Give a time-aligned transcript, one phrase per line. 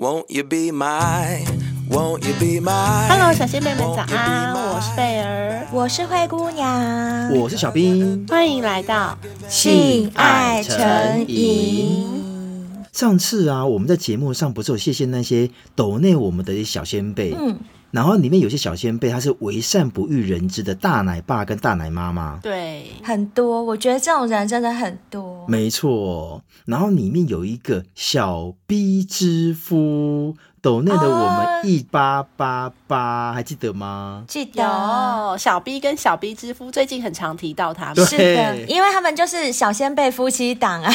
[0.00, 1.44] Won't you be my,
[1.90, 3.08] won't you be my?
[3.08, 12.06] Hello，小仙妹们早安，我是贝儿，我是灰姑娘，我是小兵，欢迎来到性爱成瘾。
[12.92, 17.58] 上次啊，我们在节目上不是有谢谢那些抖内我们的小仙贝，嗯。
[17.90, 23.62] 然后里面有些小先辈，他是为善不欲人知的大奶爸跟大奶妈妈，对，很多。
[23.62, 26.42] 我觉得这种人真的很多，没错。
[26.66, 30.36] 然后里面有一个小逼之夫。
[30.60, 34.24] 抖内的我们一八八八，还记得吗？
[34.26, 40.92] 记得，小 B 跟小 B 之夫最近很常提到他们，是的，因为他们就是小先辈夫妻档啊。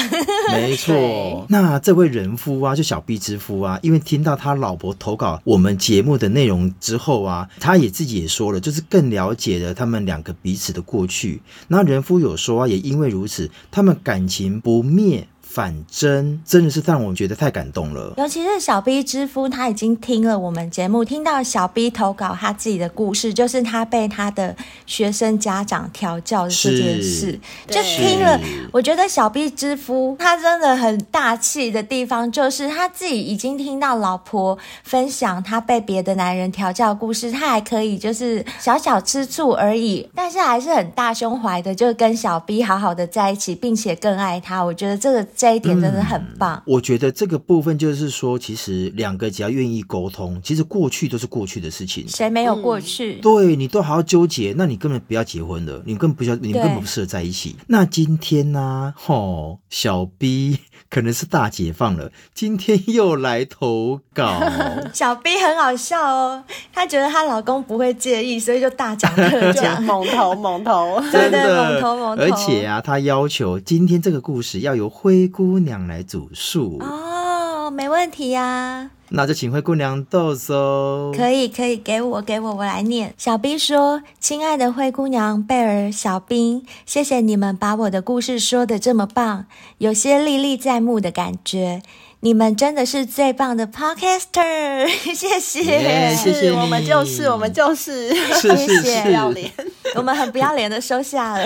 [0.51, 11.41] 没错，那这位人夫啊，就小 B 之夫啊，因为听到他老婆投稿我们节目的内容之后啊，他也自己也说了，就是更了解了他们两个彼此的过去。
[11.67, 15.27] 那人夫有说啊，也因为如此，他们感情不灭。
[15.53, 24.55] 反真真的是让我觉得太感动了，尤其是小 B 之夫，他已经听了我们节目，听到小 B 投稿他自己的故事，就是他被他的
[24.87, 28.39] 学生家长调教的这件事，就听了。
[28.71, 44.63] 我觉得小 B 之夫他真的很大气的地方，就是他自己已经听到老婆分享他被别的男人调教的故事，他还可以就是小小吃醋而已，但是还是很大胸怀的，就跟小 B 好好的在一起，并且更爱他。
[44.63, 45.23] 我觉得这个。
[45.43, 46.55] 这一点真的很棒。
[46.55, 52.07] 嗯，我觉得这个部分就是说，其实两个只要愿意沟通，其实过去都是过去的事情。
[52.07, 53.15] 谁没有过去？
[53.15, 57.57] 嗯，对，你都好好纠结，那你根本不要结婚了，你根本不需要，你根本不适合在一起。
[57.67, 58.93] 那今天呢，啊？
[58.95, 64.39] 吼，哦，小 B 可能是大解放了，今天又来投稿。
[64.93, 72.23] 小 B 很好笑哦，她觉得她老公不会介意，所以就大讲特讲，猛 投猛投，真的猛投猛投。
[72.23, 78.91] 而且啊，她要求今天这个故事要由灰姑娘来煮树哦，没问题呀、啊。
[79.09, 81.11] 那就请灰姑娘豆搜。
[81.15, 83.13] 可以可以，给我给我，我来念。
[83.17, 89.45] 小兵说：“亲爱的灰姑娘贝尔、小兵，谢谢你们把我的故事说的这么棒，
[89.79, 91.81] 有些历历在目的感觉。”
[92.23, 99.51] 你们真的是最棒的 podcaster， 谢谢谢谢我们就是我们就是，谢谢，不要脸，
[99.95, 101.45] 我们很不要脸的收下了。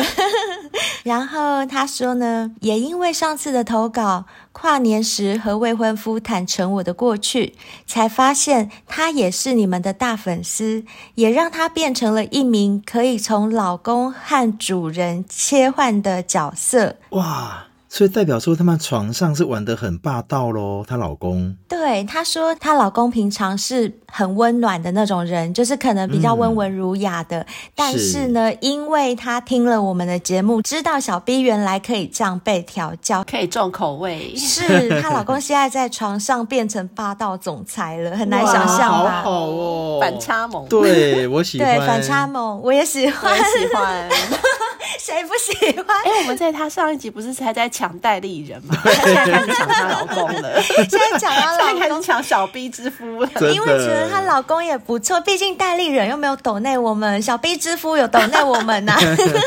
[1.01, 7.55] 然后他说呢，也因为上次的投稿，跨年时和未婚夫坦诚我的过去，
[7.87, 16.97] 才发现他也是你们的大粉丝，也让他变成了一名可以从老公和主人切换的角色。
[17.09, 17.63] 哇！
[17.97, 20.85] 所以代表说，他们床上是玩得很霸道喽。
[20.87, 27.39] 她老公对她说，她老公平常是很温暖的那种人，就是可能比较温文儒雅的。
[27.39, 34.35] 嗯、但是呢，是因为她听了我们的节目，知道小 B 原来可以这样被调教，可以重口味。
[34.35, 39.23] 是她老公现在在床上变成霸道总裁了，很难想象吧？
[39.23, 40.67] 好好哦，反差萌。
[40.67, 41.79] 对，我喜欢。
[41.79, 44.07] 对，反差萌，我也喜欢，我也喜欢。
[44.99, 45.97] 谁不喜欢？
[46.05, 48.75] 哎、欸，我们在他上一集不是才在抢代理人吗？
[48.83, 50.61] 现在开始抢她老公了。
[50.61, 53.29] 现在抢她老公，开始抢小 B 之夫了。
[53.53, 58.99] 因为觉得她老公也不错，毕竟代理人又没有抖内我们，小 B 之夫有抖内我们呐、啊。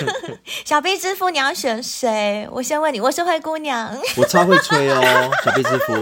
[0.65, 2.49] 小 B 之夫，你要选谁？
[2.51, 3.97] 我先问你，我是灰姑娘。
[4.17, 5.95] 我超会吹哦，小 B 之夫，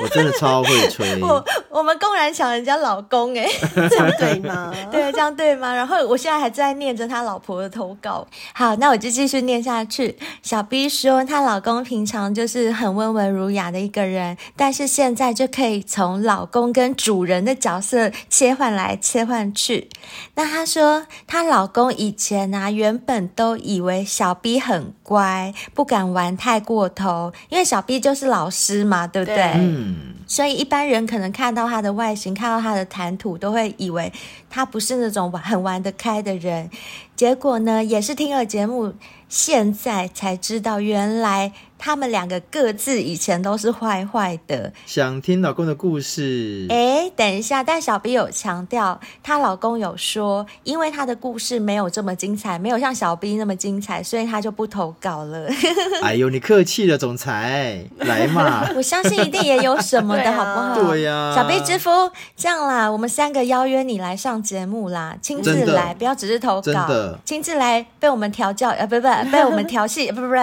[0.00, 1.18] 我真的超会吹。
[1.22, 1.44] 我
[1.76, 3.50] 我们公然抢人家老公、欸，哎，
[3.90, 4.72] 这样对吗？
[4.90, 5.74] 对，这样对吗？
[5.74, 8.26] 然后我现在还在念着他老婆的投稿。
[8.54, 8.76] 好。
[8.76, 10.18] 那我就继续念下去。
[10.42, 19.88] 小 B 说，她老公平常就是很温文儒雅的一个人，但是现在就可以从老公跟主人的角色切换来切换去。
[20.34, 29.52] 那她说，她老公以前啊，原本都以为小 B 很乖，不敢玩太过头，因为小 B 就是老师嘛，对不对？
[29.54, 30.14] 嗯。
[30.26, 34.12] 所以一般人可能看到他的外形，看到他的谈吐，都会以为
[34.50, 36.68] 他不是那种玩很玩得开的人。
[37.14, 38.92] 结果呢，也是听了节目，
[39.28, 44.72] 现在才知道，原来他们两个各自以前都是坏坏的。
[44.86, 46.66] 想听老公的故事？
[46.70, 55.48] 哎，等一下，但小 B 有强调，她老公有说，因为她的故事没有这么精彩，没有像小 B 那么精彩，所以他就不投稿了。
[56.02, 58.68] 哎呦，你客气了，总裁，来嘛！
[58.76, 60.74] 我相信一定也有什么的，好不好？
[60.90, 61.90] 对呀、啊，小 B 之夫，
[62.36, 66.86] 这样啦，我们三个邀约你来上节目啦，亲自来，不要只是投稿。
[66.86, 70.34] 的，亲自来被我们调教，呃，不不，被我们调戏，不不不，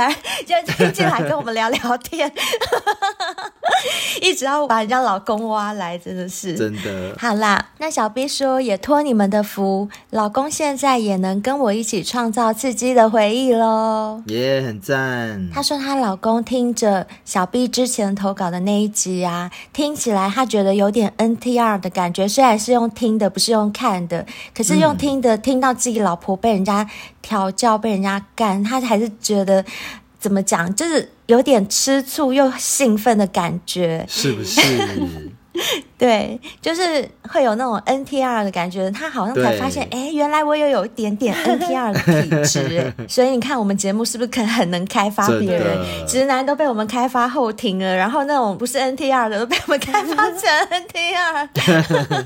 [0.45, 2.31] 就亲自来跟我们聊聊天，
[4.21, 6.53] 一直要把人家老公挖来，真的是。
[6.53, 7.15] 真的。
[7.17, 15.49] 好啦，那小 B 说也托你们的福，老公现在也能跟我一起创造刺激的回忆喽，也、yeah, 很赞。
[15.51, 24.23] 她说她老公听着小 B 之前投稿的那一集啊，听起来他觉得有点 NTR 的感觉，虽然是用听的，不是用看的，
[24.55, 26.87] 可是用听的，嗯、听到自己老婆被人家
[27.23, 29.65] 调教，被人家干，他还是觉得
[30.23, 34.61] 怎么讲，就是有点吃醋又兴奋的感觉，是不是？
[35.99, 45.77] 对，就是会有那种 NTR 的感觉，他好像才发现，哎，原来我也有一点点 NTR 的体质， 所以你看我们节目是不是可很能开发别人？
[46.07, 50.39] 直男都被我们开发后庭了，然后那种不是 NTR 的都被我们开发成
[50.87, 52.25] NTR。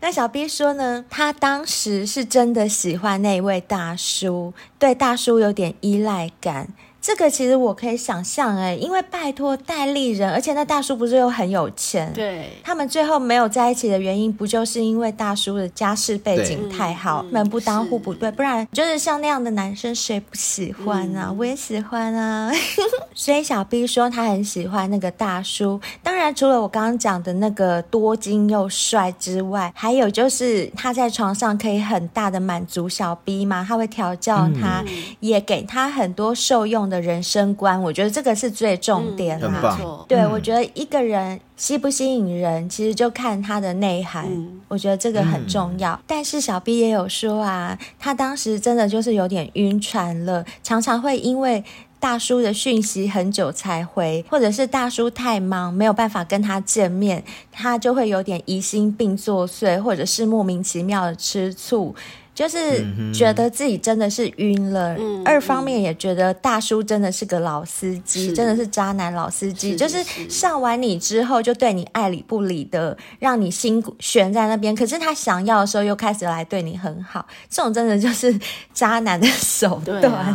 [0.00, 6.68] 那小 B 说呢，他当时是真的喜欢那一位大叔，对大叔有点依赖感。
[7.08, 12.12] 这个其实我可以想象哎，因为拜托戴丽人，而且那大叔不是又很有钱？
[12.12, 21.28] 对，他们最后没有在一起的原因，不就是因为大叔的家世背景太好，门不当户不对，不然就是像那样的男生谁不喜欢啊？
[21.30, 22.52] 嗯、我也喜欢啊。
[23.16, 36.97] 所以小 B 说他很喜欢那个大叔，当然除了我刚刚讲的那个多金又帅之外，还有就是他在床上可以很大的满足小 B 嘛，他会调教他，嗯、也给他很多受用的。
[37.00, 39.78] 人生观，我觉得这个是最重点啦。
[39.80, 44.26] 嗯、对，我觉得一个人吸不吸引人，其实就看他的内涵。
[44.28, 45.92] 嗯、我觉得这个很重要。
[45.92, 51.64] 嗯、但是小 B 也有说啊，他当时真的就是有点晕船了，常常会因为
[52.00, 61.94] 大叔的讯息很久才回，或者是大叔太忙没有办法跟他见面，他就会有点疑心病作祟，或者是莫名其妙的吃醋。
[62.38, 69.74] 就是觉得自己真的是晕了，嗯、二方面也觉得大叔真的是个老司机，真的是渣男老司机。
[69.74, 70.00] 就是
[70.30, 74.72] 上完你之后就对你爱理不理的，让你心悬在那边。
[74.72, 78.38] 可是他想要的时候又开始来对你很好，这种真的就是
[78.72, 80.00] 渣男的手段。
[80.04, 80.32] 啊、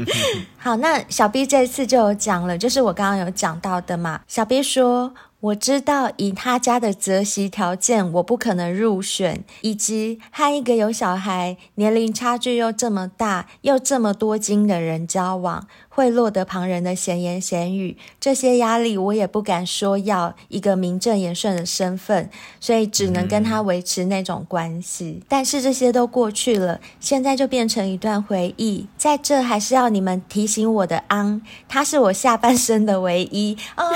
[0.56, 4.22] 好，那小 B 这次就有讲了，就是我刚刚有讲到的嘛。
[4.26, 5.12] 小 B 说。
[5.42, 15.66] 我知道以他家的择席条件，我不可能入选，以及和一个有小孩、年龄差距又这么大、又这么多金的人交往。
[15.94, 25.18] 会落得旁人的闲言闲语，这些压力我也不敢说要一个名正言顺的身份，所以只能跟他维持那种关系。
[25.20, 28.86] 嗯、但是这些都过去了，现在就变成一段回忆。
[28.96, 33.92] 在这还是要你们提醒我的昂，他是我下半生的唯一哦。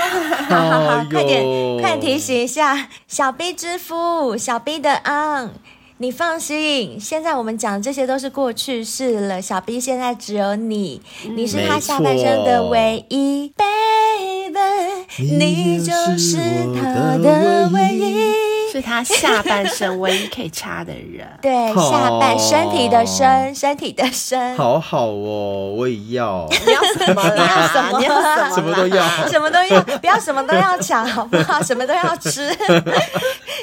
[0.47, 1.36] 好好好， 快点
[1.79, 5.53] 快提醒一下小 B 之夫，小 B 的昂。
[5.99, 9.41] 你放心，现在我们讲的这些都是过去式了。
[9.41, 11.01] 小 B 现在只有你，
[11.35, 16.37] 你是他下半生的唯一，baby，你就是
[16.79, 18.47] 他的唯一。
[18.69, 27.67] 是他下半生唯一可以插的人， 对，下半身体的身，身体的身，好好哦，我也要，你要什么 要？
[27.69, 28.01] 什么？
[28.53, 31.63] 什么都要，什么都要，不要什么都要抢，好不好？
[31.63, 32.53] 什么都要吃，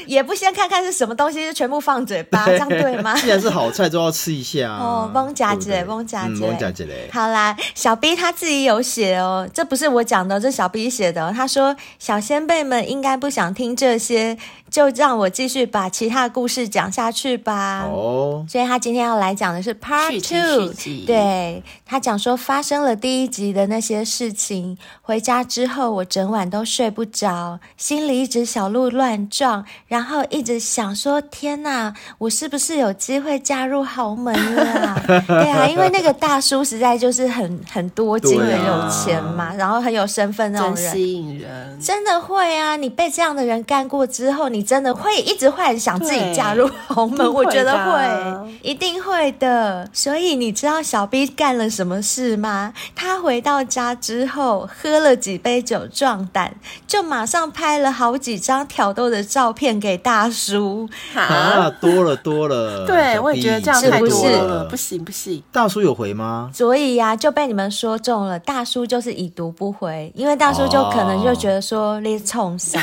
[0.07, 3.15] 也不先看看是什么东西，就全部放嘴巴，这样对吗？
[3.21, 5.11] 既然是好菜，就要吃一下哦。
[5.13, 7.09] 蒙夹子嘞，蒙夹子，蒙夹子嘞。
[7.13, 11.33] 好啦，小 B 他自己有写哦，这不是我讲的，这小 B 写的。
[11.33, 14.37] 他说，小先辈们应该不想听这些。
[14.75, 17.85] 就让我继续把其他故事讲下去吧。
[17.89, 20.75] 哦，所以他今天要来讲的是 Part Two。
[21.07, 24.77] 对，他讲说发生了第一集的那些事情。
[25.01, 35.01] 回家之后，我整晚都睡不着，心里一直小鹿乱撞，然后一直想说：天哪，我是不是有机会嫁入豪门了？
[35.29, 41.79] 对啊，因为那个大叔实在就是很很多金、很有钱嘛，然后很有身份那种人，吸引人。
[41.81, 42.75] 真的会啊！
[42.75, 44.64] 你被这样的人干过之后，你。
[44.65, 49.89] 真的会一直幻想自己嫁入豪门，我觉得会，一定会的。
[49.93, 52.73] 所以你知道小 B 干了什么事吗？
[52.95, 56.55] 他回到家之后，喝了几杯酒壮胆，
[56.87, 60.89] 就马上拍了好几张挑逗的照片给大叔。
[61.15, 62.87] 啊，多了多了。
[62.87, 65.43] 对，我也觉得这样太多了，不行不行。
[65.53, 66.51] 大叔有回吗？
[66.55, 68.39] 所以呀、啊，就被你们说中了。
[68.39, 72.81] 大叔就是已读不回，因为大叔就可能就觉得说 你冲啥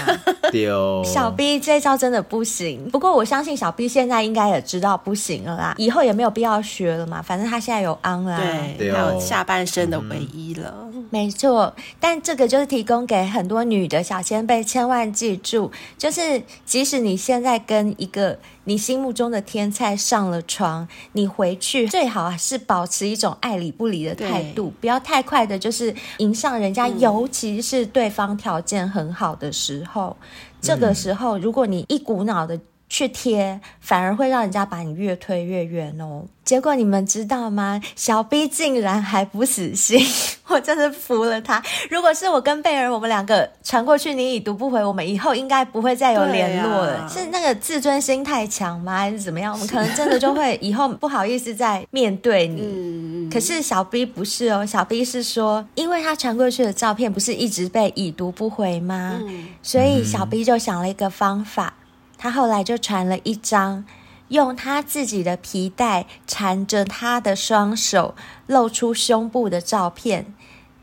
[0.52, 1.60] 丢小 B。
[1.60, 2.90] 这招真的不行。
[2.90, 7.22] 不过我相信小 B 现在应该也知道不行了啦，以后也没有必要学了嘛。
[7.22, 8.40] 反正他现在有 on 啦，
[8.78, 10.74] 对，还有下半身的唯一了。
[10.94, 30.16] 嗯、没错，但这个就是提供给很多女的小先辈，千万记住，就是即使你现在跟一个你心目中的天菜上了床，你回去最好还是保持一种爱理不理的态度，不要太快的，就是迎上人家，嗯、尤其是对方条件很好的时候。
[30.62, 32.60] 这个时候，如果你一股脑的
[32.92, 36.26] 去贴，反而会让人家把你越推越远哦。
[36.44, 37.80] 结果你们知道吗？
[37.96, 39.98] 小 B 竟然还不死心，
[40.48, 41.64] 我真的服了他。
[41.90, 46.98] 如果是我跟贝尔，我们两个传过去，你已读不回，我们以后应该不会再有联络了。
[46.98, 48.98] 啊、是那个自尊心太强吗？
[48.98, 49.54] 还是怎么样？
[49.54, 52.62] 我们可能真的就会以后不好意思再面对你。
[52.62, 59.18] 嗯、可是小 B 不是哦，小 B 是说，因为他传过去的照片不是一直被已读不回吗？
[59.22, 61.74] 嗯、所以小 B 就想了一个方法。
[62.22, 63.84] 他后来就传了一张
[64.28, 68.14] 用他自己的皮带缠着他的双手，
[68.46, 70.32] 露出胸部的照片，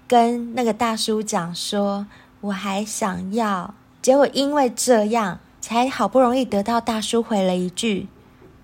[0.09, 2.09] 跟那个大叔讲说
[2.43, 8.09] ：“我还想要。”结果因为这样，才好不容易得到大叔回了一句。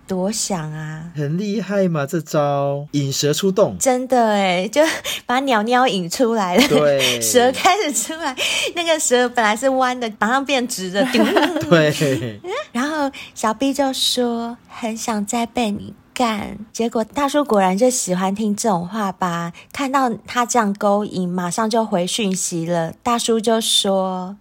[0.07, 2.07] 多想啊，很厉害嘛！
[2.07, 4.83] 这招引蛇出洞，真的哎， 就
[5.27, 6.69] 把鸟鸟引出来了。
[6.69, 8.37] 对， 蛇开始出来，
[8.75, 11.05] 那个蛇本来是弯的，马上变直的。
[11.69, 12.41] 对。
[12.73, 19.53] 然后小 B 就说很想再被你干，结果大叔果然就喜欢听这种话吧。
[19.73, 22.93] 看到他这样勾引，马上就回讯息了。
[23.03, 24.37] 大叔就说：“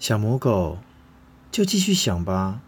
[0.00, 0.78] 小母狗，
[1.50, 2.60] 就继续想吧，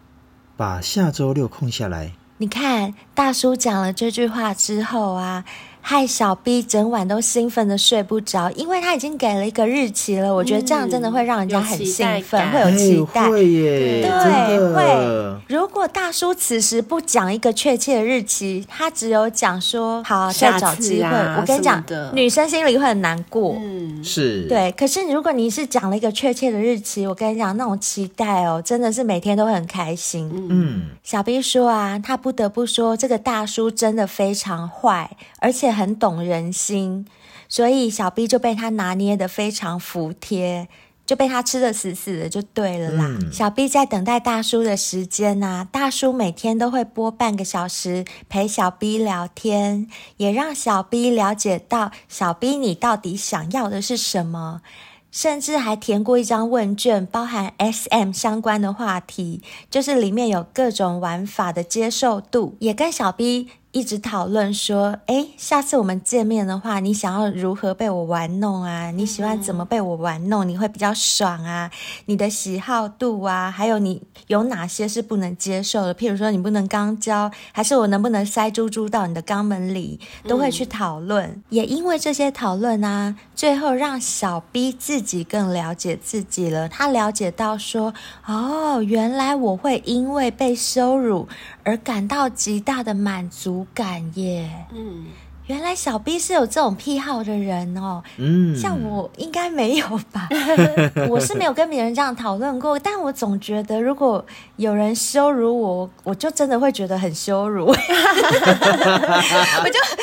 [0.56, 5.44] 把下周六空下来。”你看，大叔讲了这句话之后啊。
[5.88, 10.34] 害小 B 整晚都兴奋的睡不着，因为他已经给了一个日期了。
[10.34, 13.30] 我觉得这样真的会让人家很兴奋，嗯、会有期待。
[13.30, 15.40] 会耶，对，会。
[15.46, 21.04] 如果大叔此时不讲一个确切的日期，他只有讲说好再找机会。
[21.04, 21.80] 啊、我跟你讲，
[22.12, 23.54] 女生心里会很难过。
[23.56, 24.42] 嗯，是。
[24.48, 30.28] 对，可是如果你是讲了一个确切的日期，我跟你讲，那种期待哦，真的是每天都会很开心。
[30.50, 35.08] 嗯，小 B 说啊，他不得不说，这个大叔真的非常坏，
[35.46, 35.76] 而且。
[35.76, 37.06] 很懂人心，
[37.50, 40.68] 所以小 B 就被他拿捏的非常服帖，
[41.04, 43.04] 就被他吃的死死的，就对了啦。
[43.06, 49.86] 嗯、小 B 在等待大叔的时间啊，大叔每天都会播半个小时陪小 B 聊天，
[50.16, 54.62] 也让小 B 了解到小 B 你到底想要的是什么，
[55.10, 63.50] 甚至还填过一张问卷，包含 SM 相关的话题，就是里面有各种玩法的接受度，也跟小 B。
[63.76, 68.90] 一直讨论说，哎，下次我们见面的话，你想要如何被我玩弄啊？
[68.90, 70.48] 你喜欢怎么被我玩弄？
[70.48, 71.70] 你会比较爽啊？
[72.06, 75.94] 你的喜好度啊，还有你有哪些是不能接受的？
[75.94, 80.00] 譬如说，你不能肛交，还是我能不能塞猪猪到你的肛门里？
[80.26, 81.26] 都会去讨论。
[81.26, 86.66] 嗯、也因为这些讨论啊，最后让小 B 自己更了解自己了。
[86.66, 87.92] 他了解到说，
[88.24, 91.28] 哦，原来我会因为被羞辱
[91.62, 93.65] 而感到极大的满足。
[93.74, 95.06] 感耶，嗯，
[95.46, 100.28] 原来小 B 是有这种癖好的人哦，嗯，像我应该没有吧，
[101.08, 104.24] 我是没有跟别人这样讨论过，但我总觉得如果
[104.56, 107.80] 有人羞辱我，我就真的会觉得很羞辱， 我就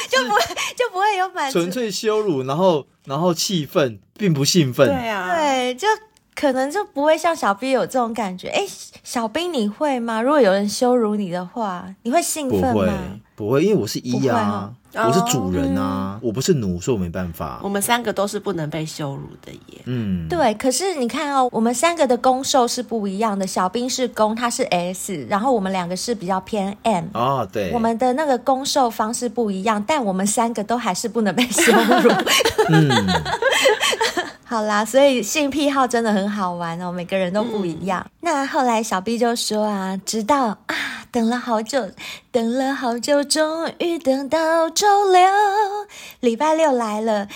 [0.10, 0.40] 就不会
[0.76, 5.88] 就不会有满足，纯粹羞辱，然后然后气愤，并不兴奋，对啊，对，就。
[6.36, 8.48] 可能就不会像小 B 有这种感觉。
[8.48, 8.66] 哎，
[9.04, 10.20] 小 B 你会吗？
[10.20, 12.92] 如果有人羞辱你的话，你会兴奋吗？
[13.44, 17.60] 不会，因为我是一啊，我是主人啊，我不是奴，所以我没办法。
[17.62, 19.82] 我们三个都是不能被羞辱的耶。
[19.84, 20.54] 嗯，对。
[20.54, 23.46] 可是你看哦，我们三个的攻受是不一样的。
[23.46, 27.08] 小兵是攻，他是 S，然后我们两个是比较偏 M。
[27.14, 27.72] 哦，对。
[27.74, 32.10] 我们的那个攻受方式不一样，但我们三个都还是不能被羞辱。
[32.72, 32.90] 嗯。
[34.46, 38.00] 好啦，所以性癖好真的很好玩哦，每个人都不一样。
[38.06, 40.76] 嗯、那后来小 B 就说啊，直到啊，
[41.14, 41.92] 等了好久，
[42.32, 45.30] 等了好久，终于等到周六，
[46.20, 47.28] 礼拜六来了。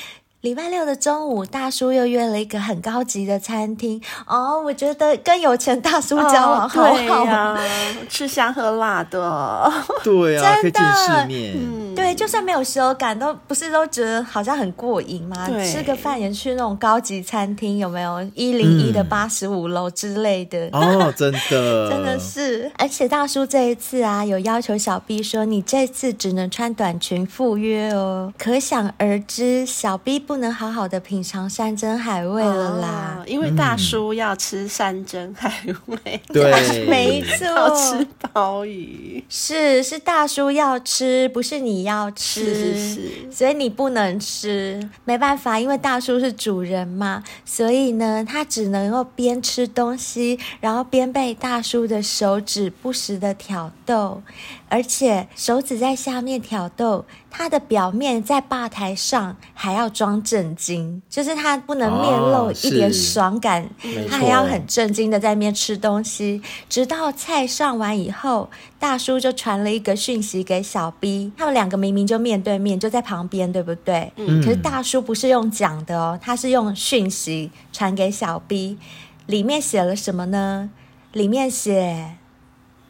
[0.47, 4.61] 礼拜六的中午，大叔又约了一个很高级的餐厅哦。
[4.63, 7.59] 我觉得跟有钱大叔交往好好啊，哦、
[8.07, 9.69] 吃香喝辣的，
[10.05, 11.53] 对呀、啊，真的，可以见世面。
[11.57, 15.49] 嗯、对，就算没有羞感，都不是都觉得好像很过瘾吗？
[15.65, 20.69] 吃个饭也去那种高级餐厅，有没有一零一的八十五楼之类的？
[20.71, 22.71] 嗯、哦，真的， 真的是。
[22.77, 28.31] 而且大叔这一次啊，有要求小 B 说，你这次只能穿短裙赴约哦。
[28.37, 30.36] 可想而知，小 B 不。
[30.37, 33.17] 不能好好的品尝山珍海味了啦。
[33.17, 35.51] 哦、因为大叔要吃山珍海
[35.87, 54.21] 味，嗯、对，没错，要吃鲍鱼，是是大叔要吃，不是你要吃，是是是，所以你不能吃，没办法，因为大叔是主人嘛，所以呢，他只能够边吃东西，然后边被大叔的手指不时的挑逗。
[54.69, 66.41] 而且手指在下面挑逗，他的表面在吧台上还要装正经，就是他不能面露一点爽感，哦、他还要很正经的在那边吃东西。
[66.67, 74.11] 直到菜上完以后，大叔就传了一个讯息给小 B，他们两个明明就面对面，就在旁边，对不对？
[74.17, 74.43] 嗯。
[74.43, 78.77] 可是大叔不是用讲的哦，他是用讯息传给小 B，
[79.25, 80.69] 里面写了什么呢？
[81.13, 82.17] 里面写：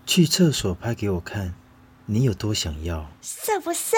[0.05, 1.53] 去厕所拍给我看。
[2.09, 3.05] 你有多想要？
[3.21, 3.97] 色不色？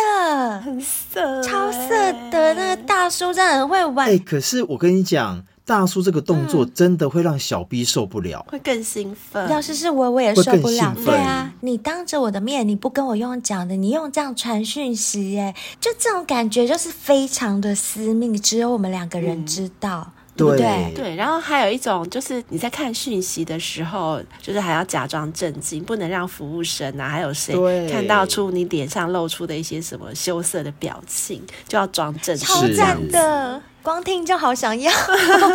[0.64, 1.90] 很色，超色
[2.32, 2.56] 的。
[2.56, 4.08] 那个大叔真的很会玩。
[4.08, 9.48] 哎、欸，可是我跟你讲，大叔这个动作真的会让小 B 受不了，会更兴奋。
[9.52, 10.96] 要是是我，我也受不了。
[11.06, 20.12] 对啊，你当着我的面，你不跟我用讲的，你用这样传讯息，哎，就这种感觉就是非常的私密，只有我们两个人知道。
[20.16, 27.56] 嗯对对，对，然后还有一种就是你在看讯息的时候，就是还要假装震惊，不能让服务生啊，还有谁
[27.92, 32.48] 看到出你脸上露出的一些什么羞涩的表情，就要装正经。
[32.48, 34.92] 超赞的，光听就好想要。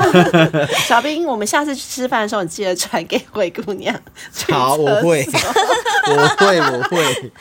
[0.86, 3.94] 小兵，我们下次去吃饭的时候，你记得传给灰姑娘。
[4.50, 5.26] 好，我会，
[6.08, 7.32] 我会，我会。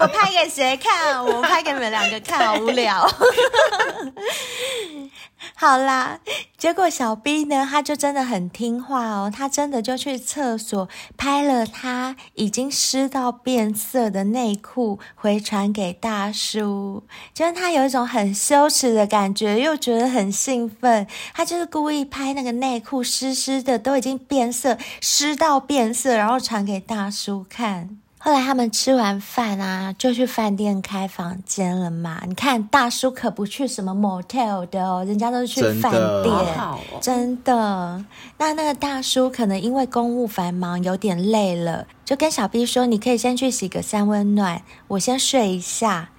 [0.00, 1.24] 我拍给谁看？
[1.24, 3.08] 我拍给你们两个看，好无聊。
[5.54, 6.20] 好啦，
[6.56, 17.04] 结果小 B 呢，他就真的很听话哦，他真的就去厕所拍了他已经湿到变色的内裤，回传给大叔。
[17.32, 27.98] 就是他有一种很羞耻的感觉，又觉得很兴奋，他就是故意拍那个内裤湿湿的，都已经变色，湿到变色，然后传给大叔看。
[28.28, 32.20] 后来他们吃完饭啊，就去饭店开房间了嘛。
[32.26, 38.04] 你看大叔可不去什么 motel 的哦，人家都是去饭店，真的，哦、真的。
[38.36, 46.10] 那那个大叔可能因为公务繁忙，有点累了，就跟小 B 说：“你可以先去洗个三温暖，我先睡一下。”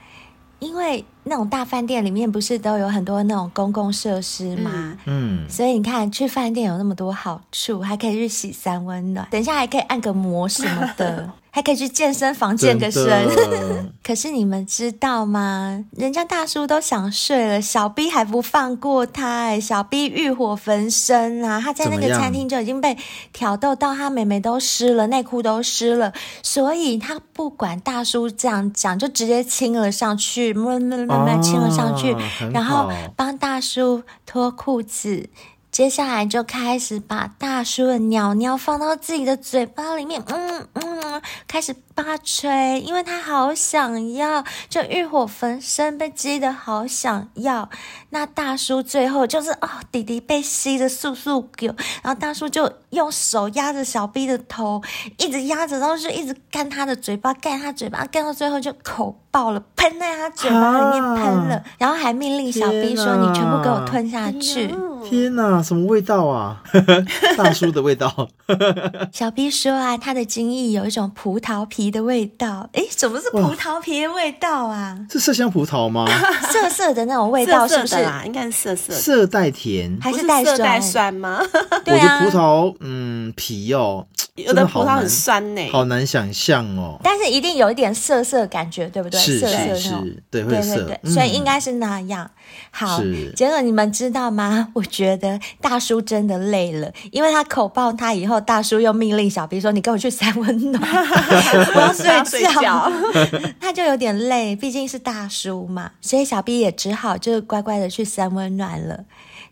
[0.58, 4.98] 因为那种大饭店里面不是都有很多那种公共设施吗？
[5.06, 11.30] 嗯，所以你看去饭店有那么多好处，还可以去洗三温暖，等一下还可以按个摩什么的。
[11.52, 13.28] 还可以去健身房健个身，
[14.06, 15.84] 可是你们知道吗？
[15.98, 21.60] 人家大叔都想睡了，小 B 还不放过他，哎，小 B 欲火焚身啊！
[21.60, 22.96] 他在那个餐厅就已经被
[23.34, 26.14] 挑逗到，他妹妹都湿了，内裤都湿了，
[26.44, 32.16] 所以他不管大叔这样讲，就直接亲了上去，慢慢慢慢亲了上去，
[32.54, 35.30] 然后帮大叔脱裤子。
[35.72, 47.70] 接下来就开始把大叔的鸟鸟放到自己的嘴巴里面，嗯嗯，开始扒吹，因为他好想要，就欲火焚身，被激得好想要。
[48.10, 51.68] 那大叔最后就是哦，弟弟被吸的速速狗，
[52.02, 54.82] 然后大叔就用手压着小 B 的头，
[55.18, 64.74] 一直压着，然后就一直干他的嘴巴，干他嘴巴，干到最后就口爆了，喷在他嘴巴里面喷了，然后还命令小 B 说：“你全部给我吞下去。”
[65.08, 66.62] 天哪，什么味道啊？
[67.38, 68.28] 大叔的味道。
[69.14, 72.70] 小 B 说啊，他的精液有一种葡萄皮的味道。
[72.74, 74.98] 诶，怎么是葡萄皮的味道啊？
[75.10, 76.06] 是麝香葡萄吗？
[76.52, 77.96] 涩涩的那种味道，是不是？
[78.26, 78.94] 应该是涩涩。
[78.94, 81.40] 涩带甜，还是带酸，酸吗？
[81.86, 86.98] 对啊，我觉得葡萄，嗯，皮哦， 有的葡萄很酸呢，好难想象哦。
[87.04, 89.20] 但是一定有一点涩涩感觉，对不对？
[89.20, 90.90] 是是是，对，会涩。
[91.06, 92.30] 所以应该是那样。
[92.72, 93.02] 好，
[93.36, 94.70] 结果你们知道吗？
[94.76, 100.82] 我觉得大叔真的累了，因为他口爆他以后，大叔又命令小 B 说：“你跟我去三温暖，
[101.76, 102.24] 我要睡觉。
[102.24, 102.92] 睡觉”
[103.60, 109.04] 他就有点累，毕竟是大叔嘛，所以小 B 也只好就乖乖的去三温暖了。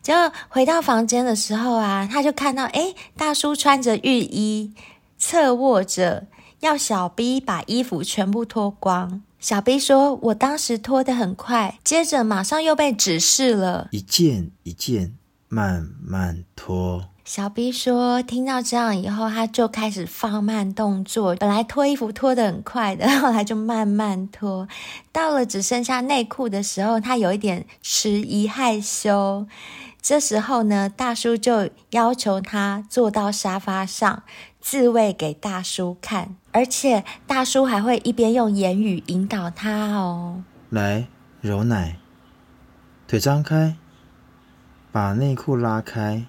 [0.01, 4.73] 结果回到房间的时候啊，他就看到诶，大叔穿着浴衣，
[5.17, 6.27] 侧卧着，
[6.62, 9.21] 要小 B 把衣服全部脱光。
[9.39, 15.13] 小 B 说：“我当时脱得很快，接着马上又被指示了，一件一件
[15.47, 21.36] 慢慢脱。”小 B 说：“听到这样以后，他就开始放慢动作。
[21.36, 24.67] 本来脱衣服脱得很快的， 后来就慢慢脱。
[25.12, 29.45] 到了只剩下内裤的时候，他有一点迟疑害羞。
[30.07, 34.23] 这时候呢，大叔就要求他坐到沙发上。”
[34.61, 40.43] 自慰给大叔看，而且大叔还会一边用言语引导他哦。
[40.69, 41.07] 来，
[41.41, 41.97] 揉奶，
[43.05, 43.75] 腿张开，
[44.93, 46.25] 把内裤拉开，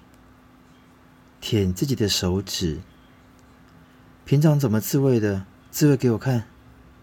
[1.39, 2.81] 舔自己的手指。
[4.25, 5.45] 平常怎么自慰的？
[5.71, 6.43] 自慰给我看。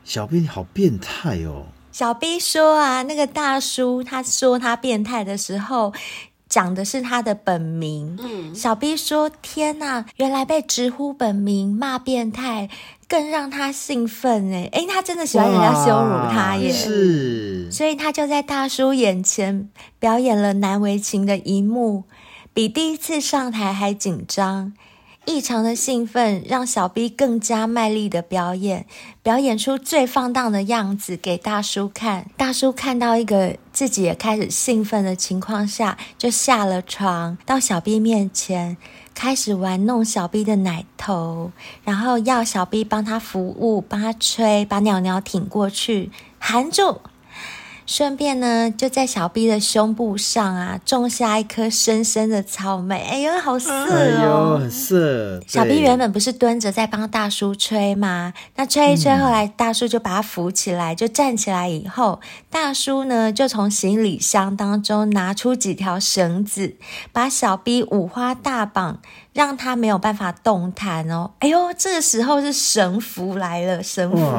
[0.05, 1.69] 小 B 你好变态哦！
[1.91, 5.93] 小 B 说啊，那个大叔他说他变态的时候，
[6.49, 8.17] 讲的是他的本名。
[8.21, 12.69] 嗯，小 B 说：“天哪，原来被直呼本名骂变态，
[13.09, 14.69] 更让他兴奋哎！
[14.73, 16.73] 哎，他真的喜欢人家羞辱他耶！
[16.73, 22.05] 是，所以他就在大叔眼前表演了难为情的一幕，
[22.55, 24.73] 比第一次上台还紧张。”
[25.27, 28.87] 异常的兴奋让小 B 更加卖力的表演，
[29.25, 32.31] 表演出最放荡的样子给大叔看。
[32.37, 38.77] 大叔看到一个自己也开始兴奋的情况下，就下了床，到小 B 面前
[39.15, 41.51] 开始玩弄小 B 的奶头，
[41.83, 47.01] 然后要小 B 帮他服务，帮他吹，把鸟鸟挺过去，含住。
[47.87, 53.01] 顺便呢，就在小 B 的胸部上啊，种下一颗深深的草莓。
[53.03, 53.87] 哎呦，好色哦！
[53.89, 55.41] 哎呦，很色。
[55.47, 58.35] 小 B 原本不是蹲着在帮大叔吹吗？
[58.57, 62.21] 那吹一吹，后来大叔就把他扶起来，嗯、就站起来以后，
[62.51, 66.75] 大叔呢就从行李箱当中拿出几条绳子，
[67.13, 69.01] 把小 B 五花大绑。
[69.37, 71.31] 让他没有办法动弹哦！
[71.41, 74.33] 哎呦，这个时候是神父来了，神父，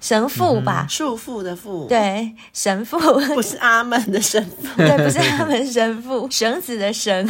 [0.00, 2.96] 神父吧，束缚的缚，对，神父
[3.34, 7.28] 不是阿门的神父， 对，不是阿门神父，绳子的绳。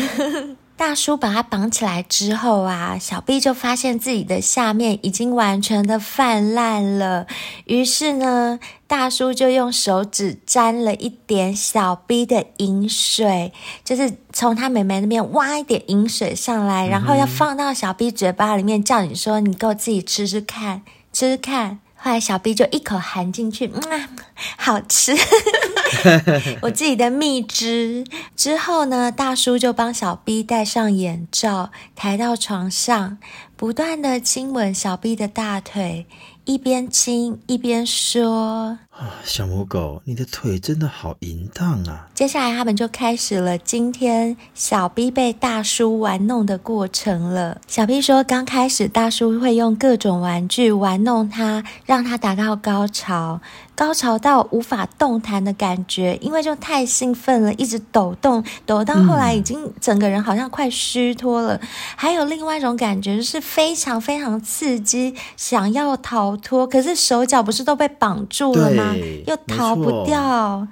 [0.77, 7.27] 大叔把他绑起来之后啊，小 B 就发现自己的下面已经完全的泛滥了。
[7.67, 8.59] 于是呢，
[8.89, 13.53] 大叔就用手指沾了一点小 B 的饮水，
[13.85, 20.83] 就是从他妹妹那边挖一点饮水上来，然后要放到小 B 嘴巴里面，叫你说：“你给我自己吃吃看，
[21.13, 24.09] 吃吃看。”后来小 B 就一口含进去，嗯，
[24.59, 25.17] 好吃。
[26.63, 28.05] 我自己的蜜汁。
[28.37, 33.19] 之后呢，大叔就帮小 B 戴上眼罩，抬到床上，
[33.57, 36.07] 不断的亲吻小 B 的大腿。
[36.45, 47.61] 一边亲一边说：“啊， 小母狗，你的腿真的好淫荡啊！”接下来他们就开始了今天小 B 被大叔玩弄的过程了。
[47.67, 53.41] 小 B 说，刚开始大叔会用各种玩具玩弄他，让他达到高潮。
[53.77, 61.61] 高潮到无法动弹的感觉，因为就太兴奋了，一直抖动，抖到后来已经整个人好像快虚脱了。
[61.97, 68.84] 还有另外一种感觉，就是非常非常刺激，想要逃脱，可是手脚不是都被绑住了吗？
[69.27, 70.66] 又逃不掉。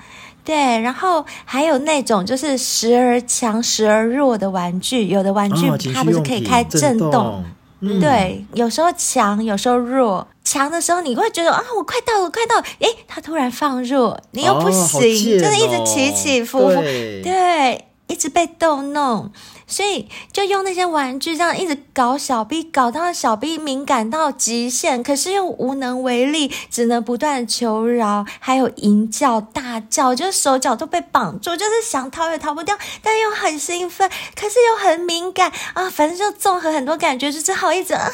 [0.44, 7.44] 对，然后还有那种就是时而强时而弱的玩具，有的玩具它不是可以开震动。
[7.84, 10.26] 嗯、对，有时候强，有时候弱。
[10.44, 12.64] 强的时候，你会觉得啊，我快到了，快到了！
[12.80, 19.30] 诶，它突然放弱，你又不行，哦哦、就是一直起起伏伏，对，对，一直被逗弄。
[19.72, 38.10] 所以就用那些玩具这样一直搞小 B，搞到小 B 敏感到极限，可是又无能为力，只能不断求饶，还有淫叫大叫，就是手脚都被绑住，就是想逃也逃不掉，但又很兴奋，可是又很敏感啊，反正就综合很多感觉，就只好一直啊啊，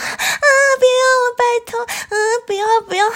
[0.79, 2.15] 不要我拜托，啊
[2.47, 3.11] 不要不要，啊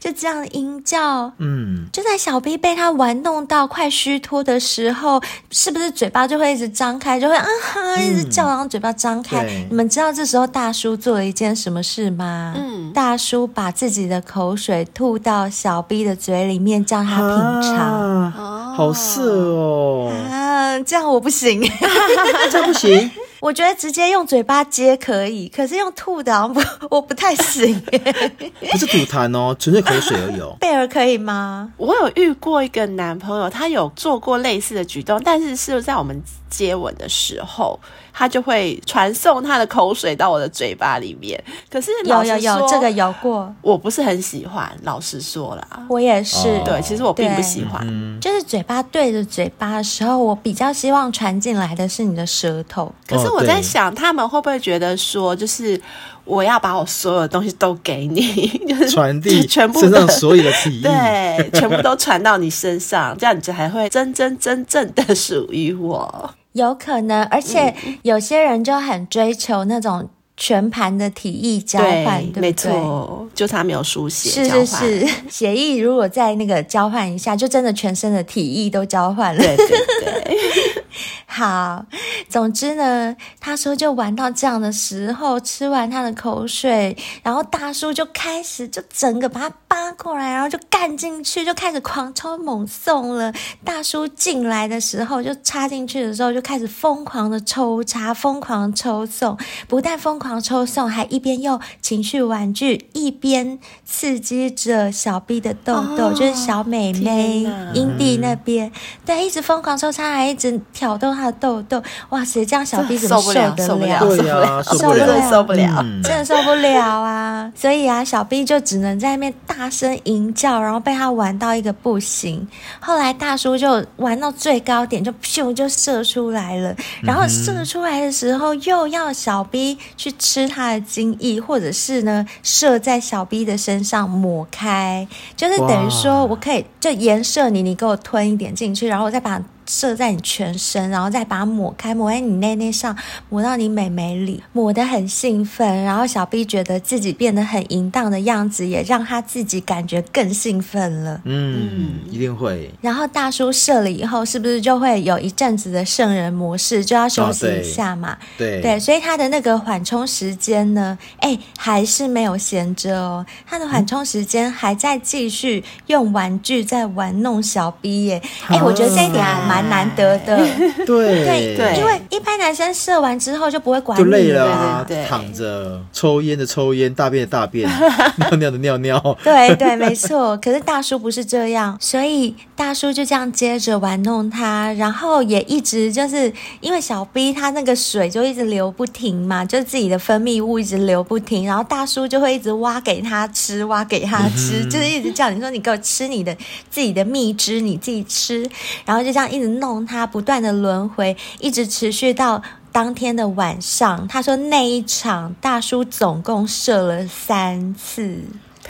[0.00, 7.11] 就这样淫叫，嗯，就在小 B 被他玩弄到快虚脱的时候，是不是嘴巴就会一直张开？
[7.20, 9.44] 就会啊哈，一直叫，然后嘴巴张开。
[9.44, 12.54] 嗯、你们知道这时候大叔做了一件什么事吗？
[12.56, 18.32] 嗯，大叔把自己的口水吐到小 B 的嘴里面，叫他品尝。
[18.32, 20.10] 啊、好色哦！
[20.30, 21.60] 啊，这样我不行，
[22.50, 23.10] 这样不行。
[23.40, 27.80] 我觉得直接用嘴巴接可以，可是用吐的，不， 我不太行。
[27.80, 30.40] 不是吐痰哦，纯粹口水而已。
[30.60, 31.72] 贝儿可以吗？
[31.76, 36.22] 我有遇过一个男朋友，他有做过类似的举动，但是是在我们
[36.52, 37.76] 接吻的时候，
[38.12, 41.42] 他就会传送他的口水到我的嘴巴里面。
[41.68, 44.70] 可是有有有这个有过，我不是很喜欢。
[44.82, 46.48] 老实说啦，我也是。
[46.48, 47.84] 哦、对，其实我并不喜欢。
[47.88, 52.94] 嗯、就是嘴巴对着嘴巴的时候，我比较希望传进来的是你的舌头。
[53.08, 53.32] 可是。
[53.32, 55.80] 我在想，他们会不会觉得说，就是
[56.26, 66.34] 我要把我所有的东西都给你， 就是传递全部身上所有的体液，对，全部都传到你身上，这样子才会真真真正的属于我。
[66.52, 80.38] 有可能，而且有些人就很追求那种全盘的体意交换，对，对，对，没错，就他没有书写，是是是， 协议如果在那个交换一下，就真的全身的体意都交换了，对对对。
[81.26, 81.86] 好，
[82.28, 93.32] 总之呢，他说就玩到这样的时候，吃完他的口水，然后大叔就开始就整个把他扒过来，然后就干进去，就开始狂抽猛送了。
[93.64, 99.34] 大叔进来的时候就插进去的时候就开始疯狂的抽插，疯狂抽送，
[99.66, 108.70] 不但疯狂抽送，还一边用情绪玩具一边刺激着小 B 的痘痘，哦、就是小美眉阴蒂那边，
[109.04, 113.66] 对，一直疯狂抽插，还一直挑逗他的痘痘，哇塞，这样小 B 怎么受得了？
[113.66, 116.82] 受不了，受不了，受不了，受不了，真的受不了。
[117.02, 117.52] 啊！
[117.56, 122.46] 所以啊，小 B 就只能在那边大声吟叫，然后被他玩到一个不行。
[122.80, 139.42] 后来大叔就玩到最高点，就咻就射出来了，然后射出来的时候又要小 B 去吃它的精液，或者是呢射在小 B 的身上抹开，就是等于说我可以就颜射你，你给我吞一点进去，然后我再把。
[139.66, 142.96] 射在你全身，然后再把它抹开，抹在你内内上，
[143.28, 145.82] 抹到你美眉里，抹得很兴奋。
[145.84, 151.20] 然后小 B 觉得自己变得很淫荡的样子，也让他自己感觉更兴奋了。
[151.24, 152.70] 嗯，一定会。
[152.80, 158.12] 然后大叔射了以后，是不是就会有一阵子的圣人模式，就要休息一下嘛？
[158.12, 163.24] 哦、对对，对，所以他的那个缓冲时间呢，哎，还是没有闲着哦。
[163.46, 168.20] 他的缓冲时间还在继续用玩具在玩弄小 B 耶。
[168.48, 169.51] 哎，我觉得这一点还蛮。
[169.52, 170.36] 蛮难得的，
[170.86, 171.22] 对。
[171.24, 177.68] 对对，因为一般男生射完之后就不会管你，就累了啊，对对对，躺着抽烟的抽烟，大便的大便，
[178.18, 180.36] 尿尿的尿尿，对对，没错。
[180.38, 196.34] 可是大叔不是这样，所以大叔就这样接着玩弄他，然后也一直就是因为小 B 他那个水就一直流不停嘛，就自己的分泌物一直流不停，然后大叔就会一直挖给他吃，挖给他吃，嗯、就是一直叫你说你给我吃你的
[196.70, 198.48] 自己的蜜汁，你自己吃，
[198.84, 199.52] 然后就这样一直。
[199.62, 204.08] 弄他不断的轮回，一直持续到当天的晚上。
[204.08, 208.18] 他说那一场大叔总共射了三次。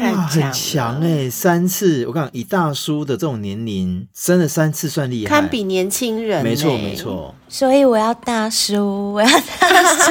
[0.00, 2.06] 哇，很强哎、欸，三次！
[2.06, 6.42] 我讲以大叔的这种年龄，生了三次算厉害，堪比年轻人、欸。
[6.42, 7.34] 没错，没错。
[7.52, 10.10] 所以 我要大叔，我要大叔，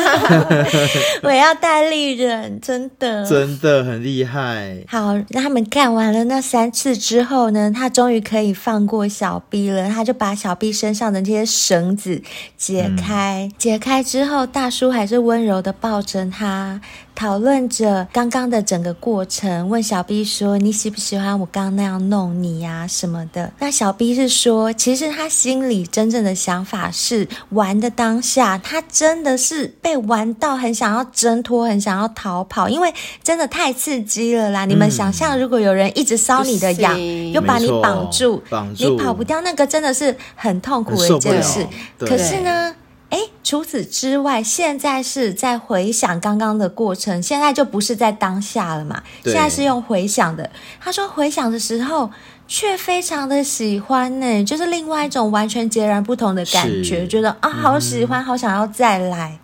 [1.23, 4.77] 我要戴立忍，真的，真的很厉害。
[4.87, 9.89] 好，那他们干完了那三次之后呢，他终于可以放过小 B 了。
[9.89, 12.21] 他就把小 B 身上的这些绳子
[12.55, 16.79] 解开，嗯、解开之后，大叔还是温柔的抱着他。
[17.13, 22.87] 讨论着刚刚的整个过程，问小 B 说：“你喜不喜欢我刚刚那样弄你呀、啊？
[22.87, 34.65] 什么的？”那小 B 是说，其实他心里真正的想法是，玩的当下，他真的是被玩到很想要挣脱，很想要逃跑，因为真的太刺激了啦！
[34.65, 36.97] 嗯、你们想象，如果有人一直搔你的痒，
[37.31, 41.67] 又把你绑住，绑住，你跑不掉，那个真的是很痛苦的一件事。
[41.99, 42.75] 可是呢？
[43.11, 49.03] 哎，除此之外，现在是在回想刚刚的过程，现在就不是在当下了嘛？
[49.25, 50.49] 现在是用回想的。
[50.79, 52.09] 他说回想的时候，
[52.53, 59.39] 却非常的喜欢呢，就是另外一种完全截然不同的感觉，觉得啊，好喜欢，嗯、好想要再来。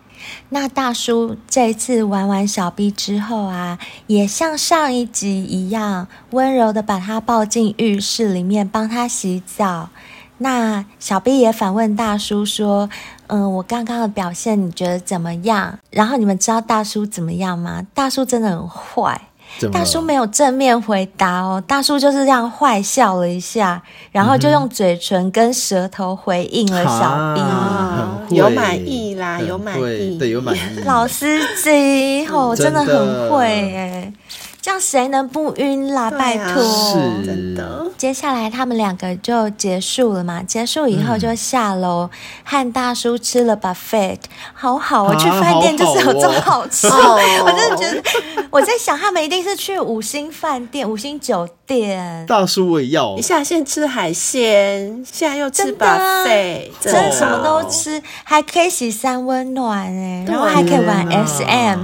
[0.50, 9.88] 那大叔这一次玩完小 B 之后啊，也像上一集一样，温柔的把他抱进浴室里面，帮他洗澡。
[10.36, 12.90] 那小 B 也反问大叔说
[13.28, 17.86] ：“嗯，我刚刚的表现你觉得怎么样？”然后你们知道大叔怎么样吗？
[17.94, 19.27] 大叔真的很坏。
[19.72, 23.82] 大叔没有正面回答哦，大叔就是这样坏笑了一下，
[24.12, 30.60] 然后就用嘴唇跟舌头回应了小 B，、啊、有满意啦，有满意，对，有满意。
[30.86, 32.84] 老司机哦，真的。
[32.84, 34.12] 很会哎。
[34.60, 36.08] 这样谁能不晕啦？
[36.08, 37.86] 啊、拜托，是真的。
[37.96, 40.42] 接下来他们两个就结束了嘛？
[40.42, 42.10] 结束以后就下楼、嗯、
[42.44, 44.18] 和大叔吃了 buffet，
[44.52, 45.14] 好好啊！
[45.16, 48.02] 去饭店就是有这么好吃，好好哦、 我真的觉得
[48.50, 52.26] 我在想，他们一定是去五星饭店、五星酒店。
[52.26, 61.78] 大叔我也要，一下先吃海鲜，现在又吃 buffet，真的什么都吃，还可以洗三温暖哎，然后还可以玩 SM。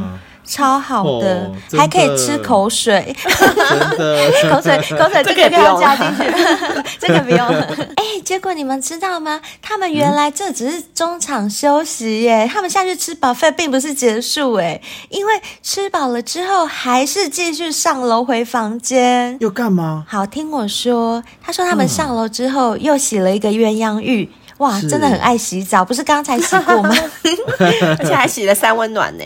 [0.44, 3.14] 超好的，哦、的还可以吃口水，
[4.50, 6.22] 口水 口水这个不要加进去，
[7.00, 7.38] 这个不用。
[7.96, 9.40] 哎，结果你们知道吗？
[9.62, 19.36] 他们原来这只是中场休息耶，嗯、他们下去吃 buffet 并不是结束哎，因为吃饱了之后还是继续上楼回房间。
[19.40, 20.04] 又干嘛？
[20.08, 24.30] 好，听我说，他说他们上楼之后又洗了一个鸳鸯浴。
[24.58, 26.94] 哇，真的很爱洗澡，不是刚才洗过吗？
[27.98, 29.24] 而且还洗了三温暖呢。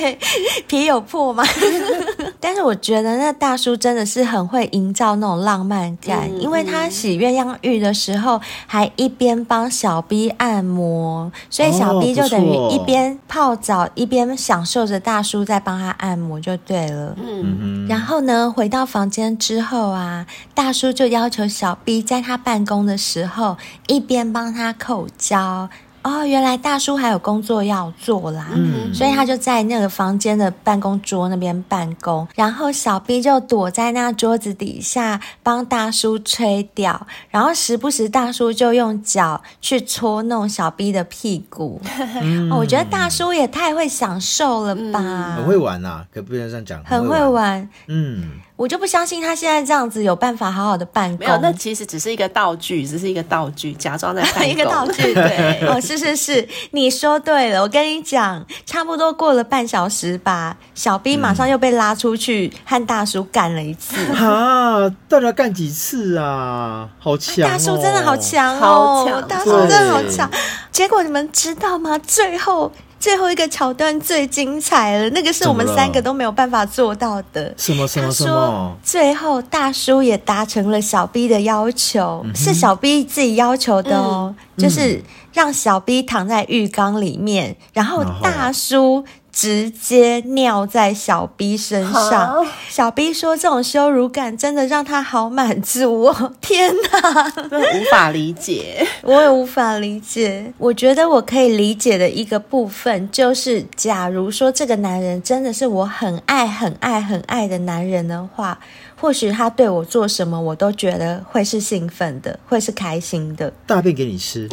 [0.00, 0.18] 对，
[0.66, 1.44] 皮有破吗？
[2.40, 17.14] 但是我觉得那大叔真的是很会营造那种浪漫感，嗯、因为他洗鸳鸯浴的时候还一边帮小 B 按摩，所以小 B 就等于一边泡澡、哦、一边享受着大叔在帮他按摩就对了。
[17.22, 25.68] 嗯，然后呢，回到房间之后啊，大叔就要求小 B 在他办公的时候一边帮他口交。
[26.02, 41.80] 哦，原来大叔还有工作要做啦，嗯，所以他就在那个房间的办公桌那边办公，然后小 B 就躲在那桌子底下帮大叔吹掉，然后时不时大叔就用脚去搓弄小 B 的屁股。
[42.22, 42.50] 嗯。
[42.50, 48.30] 哦，我觉得大叔也太会享受了吧，嗯、很会玩呐、啊，可不能这样讲，很会玩，嗯。
[48.60, 51.20] 我就不相信他现在这样子有办法好好的办公。
[51.20, 54.44] 没有，那其实只是一个道具，只是一个道具，假装在办公。
[54.52, 55.66] 一个道具， 对。
[55.66, 57.62] 哦，是是是，你说对了。
[57.62, 63.96] 我跟你讲，差不多过了半小时吧，小兵马上又被拉出去和大叔干了一次。
[64.12, 66.86] 啊，到底要干几次啊？
[66.98, 67.48] 好强哦！
[67.48, 70.30] 大叔真的好强哦，大叔真的好强。
[70.70, 71.98] 结果你们知道吗？
[72.06, 72.70] 最后。
[73.00, 77.52] 最后一个桥段最精彩了，那个是我们三个都没有办法做到的。
[77.56, 78.76] 什么什么什么？
[78.84, 89.04] 最后大叔也达成了小 B 的要求，嗯、是小 B 自己要求的哦，嗯、就是让小 B 躺在浴缸里面，然后大叔。
[89.32, 100.52] 直接尿在小 B 身上，小 B 说：“这种羞辱感真的让他好满足哦！” 天哪，无法理解， 我也无法理解。
[100.58, 108.58] 我觉得我可以理解的一个部分就是，假如说这个男人真的是我很爱、很爱、很爱的男人的话，
[109.00, 113.50] 或许他对我做什么，我都觉得会是兴奋的，会是开心的。
[113.66, 114.46] 大便给你吃。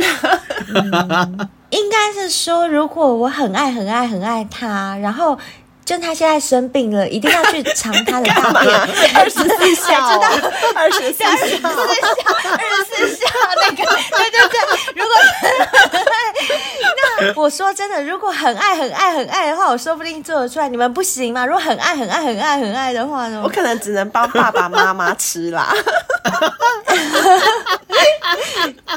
[0.74, 5.38] 嗯 应该是说，如果我很爱、很爱、很爱他，然后
[5.84, 8.74] 就他现在生病了，一定要去尝他的大便，
[9.16, 11.70] 二十四孝，知道二十四孝，二十四孝，
[12.56, 13.26] 二十四孝
[13.62, 14.58] 那个，对对对。
[14.96, 15.12] 如果
[15.94, 16.00] 那
[17.36, 20.70] 我说真的，如果很爱、很爱、很爱的话，我说不定做得出来。
[20.70, 21.46] 你们不行吗？
[21.46, 23.42] 如果很爱、很爱、很爱、很爱的话呢？
[23.44, 25.74] 我可能只能帮爸爸妈妈吃啦。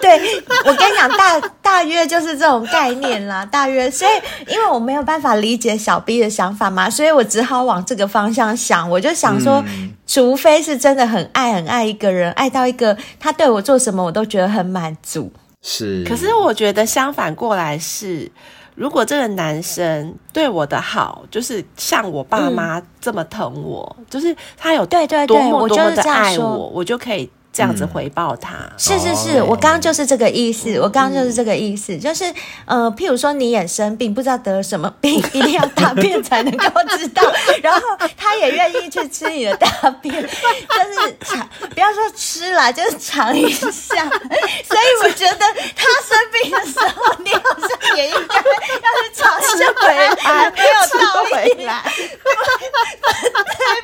[0.00, 3.90] 对，我跟你讲，大大约就是这种概念啦，大约。
[3.90, 4.10] 所以，
[4.52, 8.88] 因为我没有办法理解小 B 的想法嘛，所以我只好往这个方向想。
[8.88, 15.32] 我就想说，嗯、除非是真的很爱很爱一个人，爱到一个他对我做什么我都觉得很满足。
[15.62, 16.04] 是。
[16.04, 18.30] 可是我觉得相反过来是，
[18.74, 27.30] 如果这个男生对我的好，就是像我爸妈这么疼我，嗯、就是他有对对对，多么多么的爱我，我，我，我就可以。
[27.52, 32.32] 这样子回报他，嗯、是是是，哦、我刚刚就是这个意思，嗯、我刚刚就是这个意思，就是
[32.64, 36.64] 呃，譬如说你也生病，不知道得了什么病，一定要大便才能够
[36.96, 37.22] 知道，
[37.60, 37.80] 然后
[38.16, 39.68] 他也愿意去吃你的大
[40.00, 43.60] 便， 就是尝，不要说吃啦，就是尝一下。
[44.64, 51.82] 所以我觉得他生病的时候，你好像也应该要去尝一下回来，没有道理，来，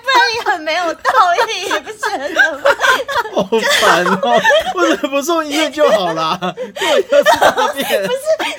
[0.02, 1.10] 不然也很没有道
[1.48, 2.62] 理，你不觉得吗？
[3.60, 4.40] 好烦哦！
[4.74, 6.38] 为什么不送医院就好了？
[6.38, 7.16] 不是，不
[7.78, 7.82] 是，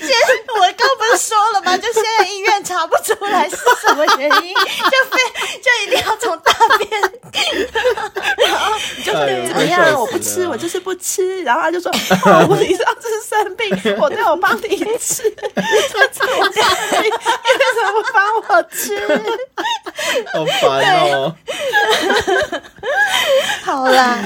[0.05, 0.11] 先
[0.55, 1.77] 我刚不是说了吗？
[1.77, 4.63] 就现在医院查不出来是什么原因，就
[5.11, 5.17] 非
[5.61, 7.01] 就一定要从大便，
[9.11, 9.99] 就是怎么样？
[9.99, 11.41] 我不吃，我就是不吃。
[11.43, 11.91] 然后他就说
[12.25, 15.23] ：“哦，你知道这是生病，我对我帮你吃，
[15.55, 18.97] 这次我生病，你为什么不帮我吃？”
[20.33, 21.35] 好烦哦！
[23.63, 24.19] 好啦，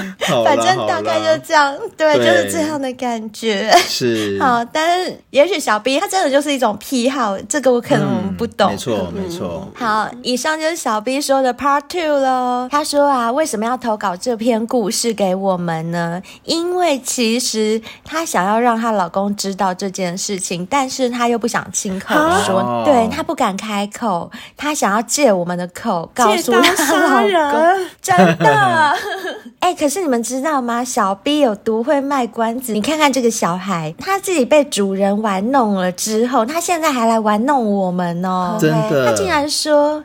[0.44, 3.72] 反正大概就这样，对，就是这样的感觉。
[3.88, 8.70] 是好，但是也许小 B 他真的就是一种癖好，这个我可能我们不懂。
[8.70, 9.68] 没错，没错。
[9.74, 12.68] 好，以上就是小 B 说的 Part Two 喽。
[12.70, 16.22] 他说啊，为什么要投稿这篇故事给我们呢？
[16.44, 22.14] 因为其实她想要让她老公知道这件事情，但是她又不想亲口
[22.46, 28.96] 说，对，她不敢开口，她想要借我们的口告诉 他老公，真的。
[29.60, 30.82] 哎、欸，可是你们知道吗？
[30.82, 32.72] 小 B 有多会卖关子？
[32.72, 38.56] 你看看这个小孩，他自己被主人玩弄了之后，他现在还来玩弄我们哦！
[38.58, 40.02] 真的，他竟然说。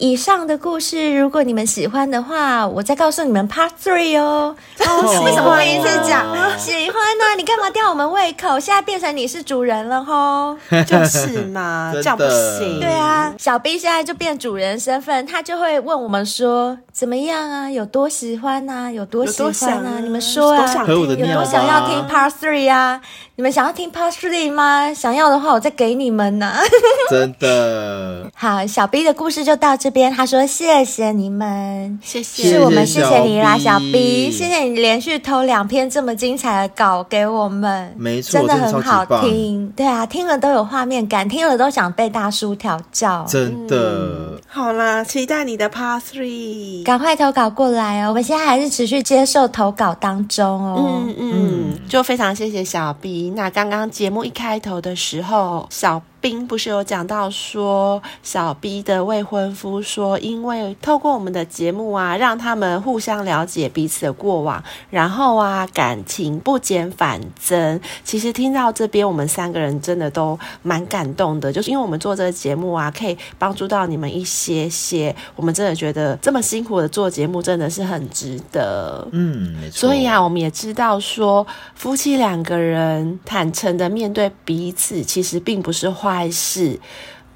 [0.00, 4.56] 以上的故事，如果你们喜欢的话，我再告诉你们 Part Three 哦。
[4.78, 6.24] 哦，为什么第一次讲
[6.58, 7.36] 喜欢呢？
[7.36, 8.58] 你干嘛吊我们胃口？
[8.58, 10.56] 现在变成你是主人了吼，
[10.88, 12.80] 就是嘛，这样不行。
[12.80, 17.70] 对啊，小 B 现在就变主人身份，他就会问我们说怎么样啊？
[17.70, 18.90] 有多喜欢啊？
[18.90, 19.52] 有多喜欢
[19.84, 19.98] 啊？
[20.00, 20.60] 你们说啊？
[20.60, 23.02] 有多想要听 Part Three 啊？
[23.40, 24.92] 你们想要听 Part Three 吗？
[24.92, 26.52] 想要的话，我再给你们呢。
[27.08, 28.30] 真的。
[28.34, 30.12] 好，小 B 的故事就到这边。
[30.12, 39.72] 他说：“谢谢你们，谢谢，是我们谢谢你啦，小 B，谢谢你连续投两篇这么精彩的稿给我们，没错，真的很好听。
[39.74, 43.24] 对啊，听了都有画面感，听了都想被大叔调教。
[43.26, 43.74] 真的。
[43.74, 48.10] 嗯、好啦，期待你的 Part Three，赶快投稿过来哦。
[48.10, 51.02] 我们现在还是持续接受投稿当中哦。
[51.06, 53.29] 嗯嗯，就非常谢谢小 B。
[53.34, 56.02] 那刚刚节目一开头的时候，小。
[56.20, 67.80] 冰不是有讲到说，小 B 的未婚夫说，因为透过我们的节目啊，让他们互相了解彼此的过往，然后啊，感情不减反增。
[68.04, 79.08] 其实听到这边，我们三个人真的都蛮感动的，就是因为我们做这个节目啊，可以帮助到你们一些些，我们真的觉得这么辛苦的做节目真的是很值得。
[79.12, 79.78] 嗯，没错。
[79.78, 86.20] 所以啊，我们也知道说，夫妻两个人坦诚的面对彼此，其实并不是坏。
[86.20, 86.78] 还是。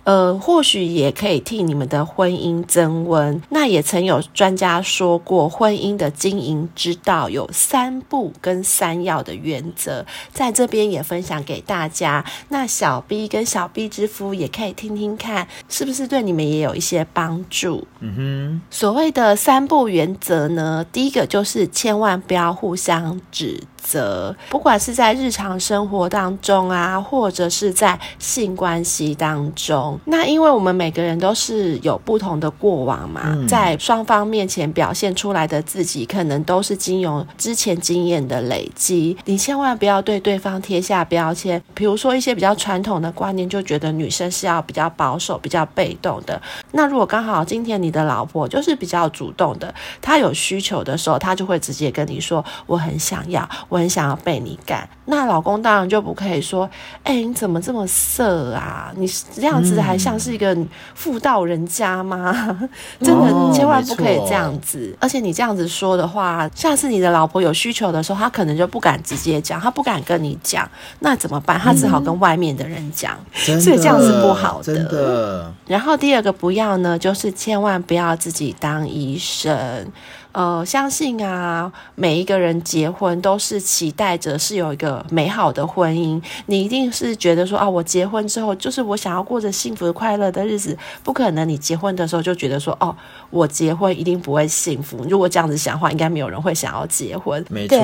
[0.05, 3.41] 呃，或许也可以替你们的婚姻增温。
[3.49, 12.23] 那也曾有专家说过，婚姻的经营之道有三不跟三要的原则，在这边也分享给大家。
[12.51, 17.87] 那小 B 跟小 B 之夫也可以听听看，是不是对你们也有一些帮助？
[18.01, 18.61] 嗯哼。
[18.71, 30.01] 所谓的三不原则呢，第一个就是千万不要互相指责，不管是在日常生活当中啊，或者是在性关系当中。
[30.07, 39.17] 那因为我们每个人都是有不同的过往嘛，嗯、在双方面前表现出来的自己，可能都是经由之前经验的累积。
[39.27, 46.41] 你千万不要对对方贴下标签，比如说一些比较传统的观念，就觉得女生是要比较保守、比较被动的。
[46.73, 56.69] 那如果刚好今天你的老婆就是比较主动的，她有需求的时候，她就会直接跟你说：“我很想要，我很想要被你干。”那老公当然就不可以说
[57.05, 58.91] ：“哎、欸，你怎么这么色啊？
[58.97, 60.57] 你这样子。”还像是一个
[60.95, 62.33] 妇道人家吗？
[63.03, 64.91] 真的千万不可以这样子。
[64.95, 70.67] 哦、而且你这样子说的话，下次你的老婆有需求的时候，她可能就不敢直接讲，她不敢跟你讲，
[71.01, 71.59] 那怎么办？
[71.59, 73.19] 她只好跟外面的人讲，
[73.49, 74.75] 嗯、所以这样是不好的。
[74.75, 75.53] 真的。
[75.67, 79.87] 然后第二个不要呢，就是千万不要自己当医生。
[80.35, 86.21] 呃，相信啊，每一个人结婚都是期待着是有一个美好的婚姻。
[86.47, 90.77] 你一定是觉得说啊，我结婚之后就是我想要过着幸福快乐的日子。
[91.05, 92.95] 不可能，你结婚的时候就觉得说，哦，
[93.31, 95.07] 我结婚一定不会幸福。
[95.09, 97.45] 如果这样子想的话，应该没有人会想要结婚。
[97.49, 97.79] 没错。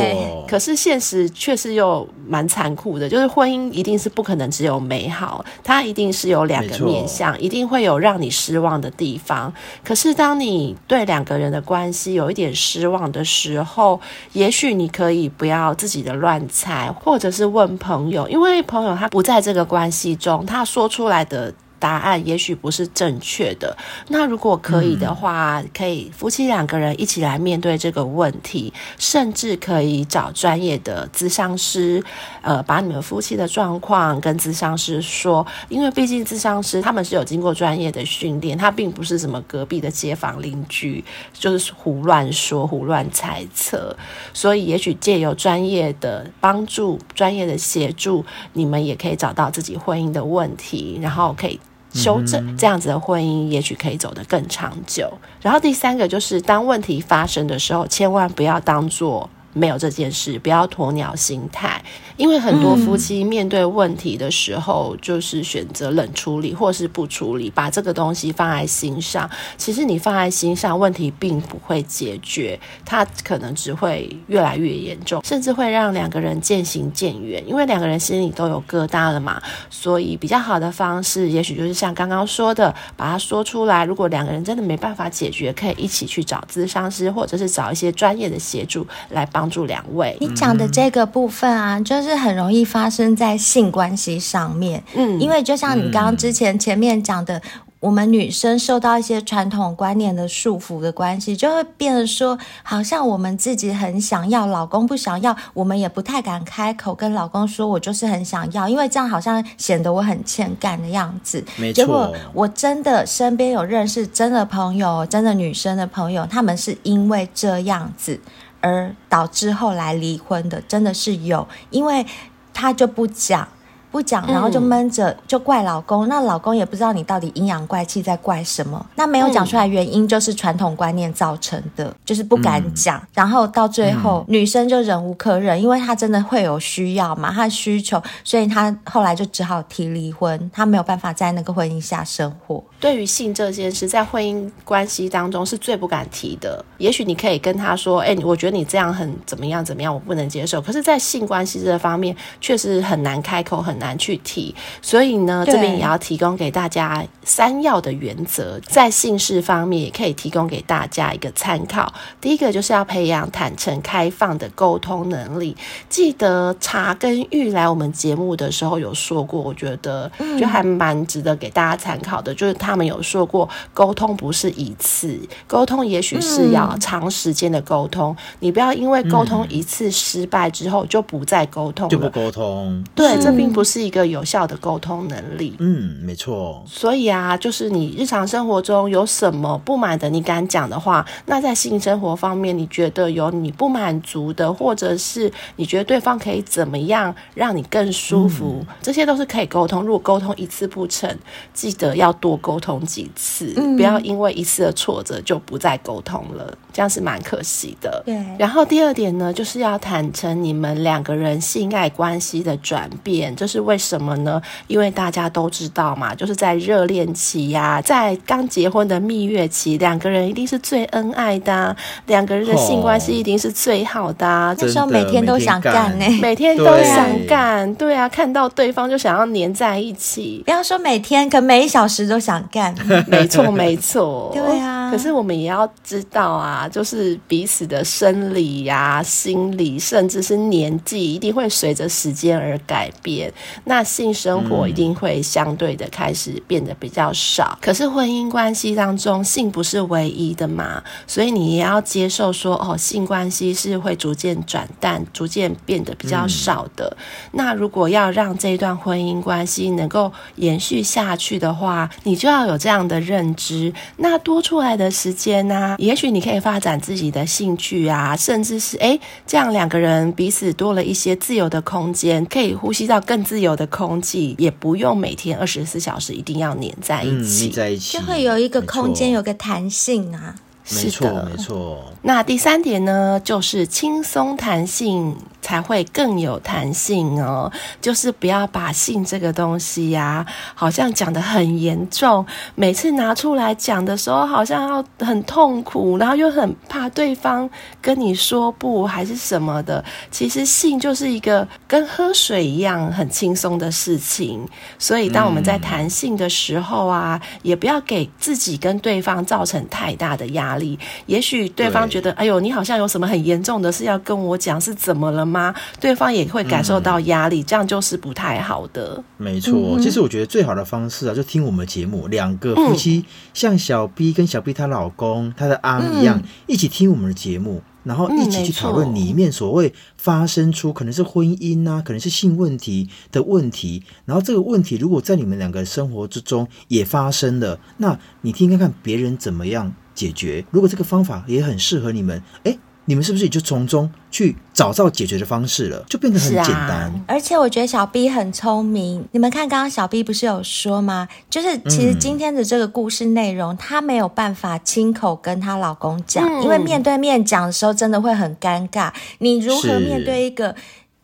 [0.49, 9.53] 可是现实确实又蛮残酷的，就是婚姻一定是不可能只有美好，它一定是有两个面向，一定会有让你失望的地方。
[9.85, 14.01] 可是当你对两个人的关系有一点点失望的时候，
[14.33, 21.53] 也许你可以不要自己的乱猜，或者是问朋友，因为朋友他不在这个关系中，他说出来的。
[21.81, 23.77] 答案也许不是正确的。
[24.09, 32.05] 那如果可以的话，可以夫妻两个人一起来面对这个问题，甚至可以找专业的咨商师，
[32.43, 35.45] 呃，把你们夫妻的状况跟咨商师说。
[35.69, 41.03] 因为毕竟咨商师他们是有经过专业的训练，他并不是什么隔壁的街坊邻居，
[41.33, 43.97] 就是胡乱说、胡乱猜测。
[44.35, 51.59] 所以，也许借由专业的帮助、专业的协助，你们也可以找到自己婚姻的问题，然后可以。
[51.93, 55.13] 修正这样子的婚姻，也许可以走得更长久。
[55.43, 59.29] 然后第三个就是，当问题发生的时候，千万不要当做。
[59.53, 61.83] 没有这件事，不要鸵鸟心态，
[62.17, 69.29] 因为很多夫妻面对问题的时候，就是选择冷处理或是不处理，把这个东西放在心上。
[69.57, 77.43] 其实你放在心上，问题并不会解决，它可能只会越来越严重，甚至会让两个人渐行渐远。
[77.49, 83.85] 因为两个人心里都有疙瘩了嘛，所以比较好的方式，也许就是像刚刚说的，把它说出来。
[83.85, 89.40] 如果两个人真的没办法解决，可以一起去找咨商师，或者是找一些专业的协助来帮。
[89.41, 94.85] 帮助两位，你讲的这个部分啊，就是很容易发生在性关系上面。
[94.95, 97.41] 嗯，因为就像你刚刚之前前面讲的，
[97.81, 111.43] 我们女生受到一些传统观念的束缚的关系，就会变得说，好像我们自己很想要，老公不想要，我们也不太敢开口跟老公说，我就是很想要，因为这样好像显得我很欠干的样子。
[111.57, 111.83] 没错。
[111.83, 118.21] 结果我真的身边有认识真的朋友，真的女生的朋友，他们是因为这样子。
[118.61, 122.05] 而导致后来离婚的真的是有，因为
[122.53, 123.47] 他就不讲，
[123.91, 126.07] 不讲，然后就闷着，就怪老公。
[126.09, 128.85] 那老公也不知道你到底阴阳怪气在怪什么。
[128.95, 133.03] 那没有讲出来原因，就是传统观念造成的，就是不敢讲。
[133.15, 140.51] 然后到最后，女生就忍无可忍，因为她真的会有需要嘛，她的需求，所以她后来就只好提离婚。
[140.53, 142.63] 她没有办法在那个婚姻下生活。
[142.81, 146.65] 对于性这件事，在婚姻关系当中是最不敢提的。
[146.79, 154.55] 也许你可以跟他说：“哎，我觉得你这样很怎么样怎么样，我不能接受。”可是，在性关系这方面，确实很难开口，很难去提。
[154.81, 161.93] 所以呢，这边也要提供给大家三要的原则，在性事方面也可以提供给大家一个参考。
[162.19, 165.55] 第一个就是要培养坦诚开放的沟通能力。
[165.91, 172.70] 记得茶跟玉来我们节目的时候有说过，我觉得就还蛮值得给大家参考的，就是他。
[172.71, 175.19] 他们有说过，沟通不是一次
[175.49, 178.13] 沟通，也许是要长时间的沟通。
[178.13, 182.85] 嗯、你不要因为沟通一次失败之后就不再沟通，就不沟通。
[182.95, 185.57] 对，这并不是一个有效的沟通能力。
[185.59, 186.63] 嗯，没错。
[186.65, 199.83] 所以啊，就是你日常生活中有什么不满的，你敢讲的话，那在性生活方面，你觉得有你不满足的，或者是你觉得对方可以怎么样让你更舒服，嗯、这些都是可以沟通。
[199.83, 201.13] 如果沟通一次不成，
[201.53, 202.60] 记得要多沟。
[202.61, 208.03] 沟通几次，不要因为一次的挫折就不再沟通了，这样是蛮可惜的。
[208.05, 208.15] 对。
[208.39, 214.41] 然后第二点呢，就是要坦诚你们两个人性爱关系的转变，这是为什么呢？
[214.67, 224.55] 因为大家都知道嘛，就是在热恋期呀、啊，在刚结婚的蜜月期，两个人一定是最恩爱的、啊，两个人的性关系一定是最好的、啊。
[224.59, 230.43] 那时候每天都想干呢、欸，每天都想干，对啊，看到对方就想要黏在一起。
[230.45, 232.41] 不要说每天，可每一小时都想。
[232.51, 232.75] 干，
[233.07, 234.91] 没错没错，对啊。
[234.91, 243.33] 可是我们也要知道啊，就是彼此的生理呀、啊、心理，甚至是年纪，一定会随着时间而改变。
[243.65, 247.57] 那性生活一定会相对的开始变得比较少。
[247.57, 256.97] 嗯、可是婚姻关系当中，性不是唯一的嘛，所以你也要接受说，哦，性关系是会逐渐转淡、逐渐变得比较少的。
[256.97, 262.40] 嗯、那如果要让这段婚姻关系能够延续下去的话，你就要。
[262.41, 265.77] 要有这样的认知，那多出来的时间呢、啊？
[265.79, 280.35] 也许你可以发展自己的兴趣啊，甚至是诶，这样两个人彼此多了一些自由的空间，可以呼吸到更自由的空气，也不用每天二十四小时一定要黏在一起，嗯、在一起就会有一个空间，有个弹性啊。
[280.73, 281.85] 没错，没错。
[282.03, 287.51] 那第三点呢，就是轻松弹性才会更有弹性哦。
[287.81, 292.25] 就是不要把性这个东西呀、啊，好像讲得很严重，
[292.55, 297.49] 每次拿出来讲的时候，好像要很痛苦，然后又很怕对方
[297.81, 299.85] 跟你说不还是什么的。
[300.11, 304.47] 其实性就是一个跟喝水一样很轻松的事情。
[304.79, 310.79] 所以当我们在谈性的时候啊，嗯、也不要给自己跟对方造成太大的压力。
[311.07, 315.55] 也许对方觉得，哎呦，你好像有什么很严重的事要跟我讲，是怎么了吗？
[315.79, 319.03] 对方也会感受到压力，嗯、这样就是不太好的。
[319.17, 327.63] 没错，其实我觉得最好的方式啊，就听我们节目，两个夫妻、嗯、像小 B 跟小 B 她老公、她的阿一样，嗯、一起听我们的节目。
[327.83, 333.83] 然后一起去讨论里面所谓发生出可能是婚姻啊，可能是性问题的问题。
[334.05, 340.45] 然后这个问题如果在你们两个生活之中也发生了，那你听看看别人怎么样解决。
[340.51, 342.59] 如果这个方法也很适合你们，诶。
[342.87, 345.83] 你们是不是也就从中去找到解决的方式了？
[345.89, 346.71] 就变得很简单。
[346.71, 349.03] 啊、而且我觉得小 B 很聪明。
[349.13, 351.09] 你们看，刚刚小 B 不是有说吗？
[351.31, 358.93] 就是其实今天的这个故事内容，她、嗯、没有办法亲口跟她老公讲，嗯、因为面对面讲的时候真的会很尴尬。
[359.21, 360.55] 你如何面对一个？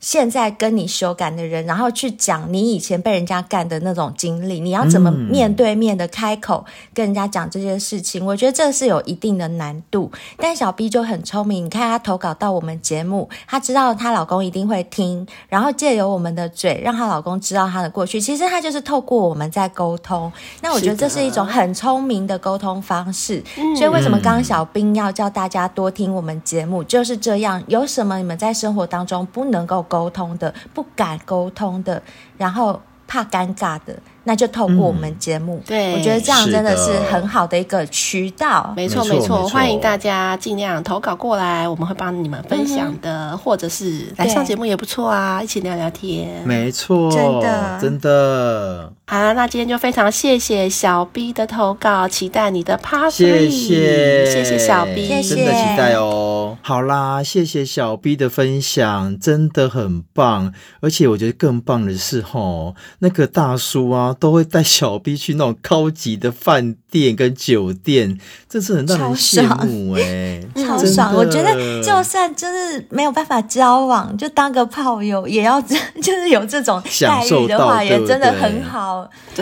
[0.07, 8.23] 现在跟你修改的人，然后去讲你以前被人家干的那种经历，你要怎么面对面的开口跟人家讲这些事情？
[8.23, 10.09] 嗯、我觉得这是有一定的难度。
[10.37, 18.21] 但小 B 就很聪明，你看她投稿到我们节目，她知道她老公一定会听，然后借由我们的嘴让她老公知道她的过去。
[18.21, 20.33] 其实她就是透过我们在沟通。
[20.61, 23.43] 那我觉得这是一种很聪明的沟通方式。
[23.77, 26.85] 所以为什么刚刚小兵要叫大家多听我们节目？
[26.85, 27.61] 就是这样。
[27.67, 32.03] 有什么你们在生活当中不能够沟通的，不敢沟通的，
[32.37, 35.57] 然后怕尴尬的，那就透过我们节目。
[35.59, 38.73] 嗯、对，我觉得这样真的是很好的一个渠道。
[38.77, 46.43] 没错，没错，欢迎大家尽量投稿过来，我们会帮你们分享的，嗯、或者是来上节目也不错啊，一起聊聊天。
[46.45, 48.93] 没错，真的，真的。
[49.09, 53.11] 好了，那今天就非常谢谢小 B 的投稿，期待你的 Part 3。
[53.13, 56.59] 谢谢，谢谢小 B，谢谢真的期待哦。
[56.61, 60.53] 好啦，谢谢小 B 的分享，真的很棒。
[60.81, 71.15] 而且我觉得更棒的是，吼，那个大叔啊，都会带小 B 去那种高级的饭店跟酒店，这是很让人羡慕哎，超爽。
[71.15, 78.96] 我觉得就算就是没有办法交往，就当个炮友，也要 就是有这种待遇的话，也真的很好。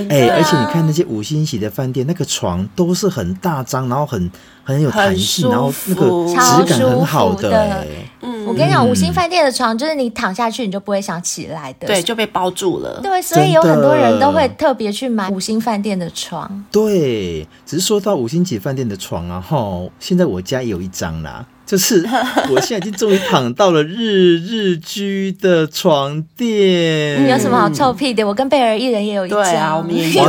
[0.08, 4.30] 哎，而且你看那些五星级的饭店，那个床都是很大张，然后很
[4.62, 7.86] 很有弹性，然后那个质感很好的。
[8.20, 13.00] 嗯，我跟你讲，五星饭店的床就是你躺下去，你就不会想起来的，对，就被包住了。
[13.02, 16.64] 对，所以有很多人都会特别去买五星饭店的床。
[16.70, 21.44] 对，只是说到五星级饭店的床啊，哈，现在我家也有一张啦。
[21.66, 22.04] 就是
[22.50, 27.24] 我现在已经终于躺到了日日居的床垫。
[27.24, 28.22] 你有什么好臭屁的？
[28.26, 29.42] 我跟贝尔一人也有一张。
[29.42, 30.24] 对啊，我们也 有。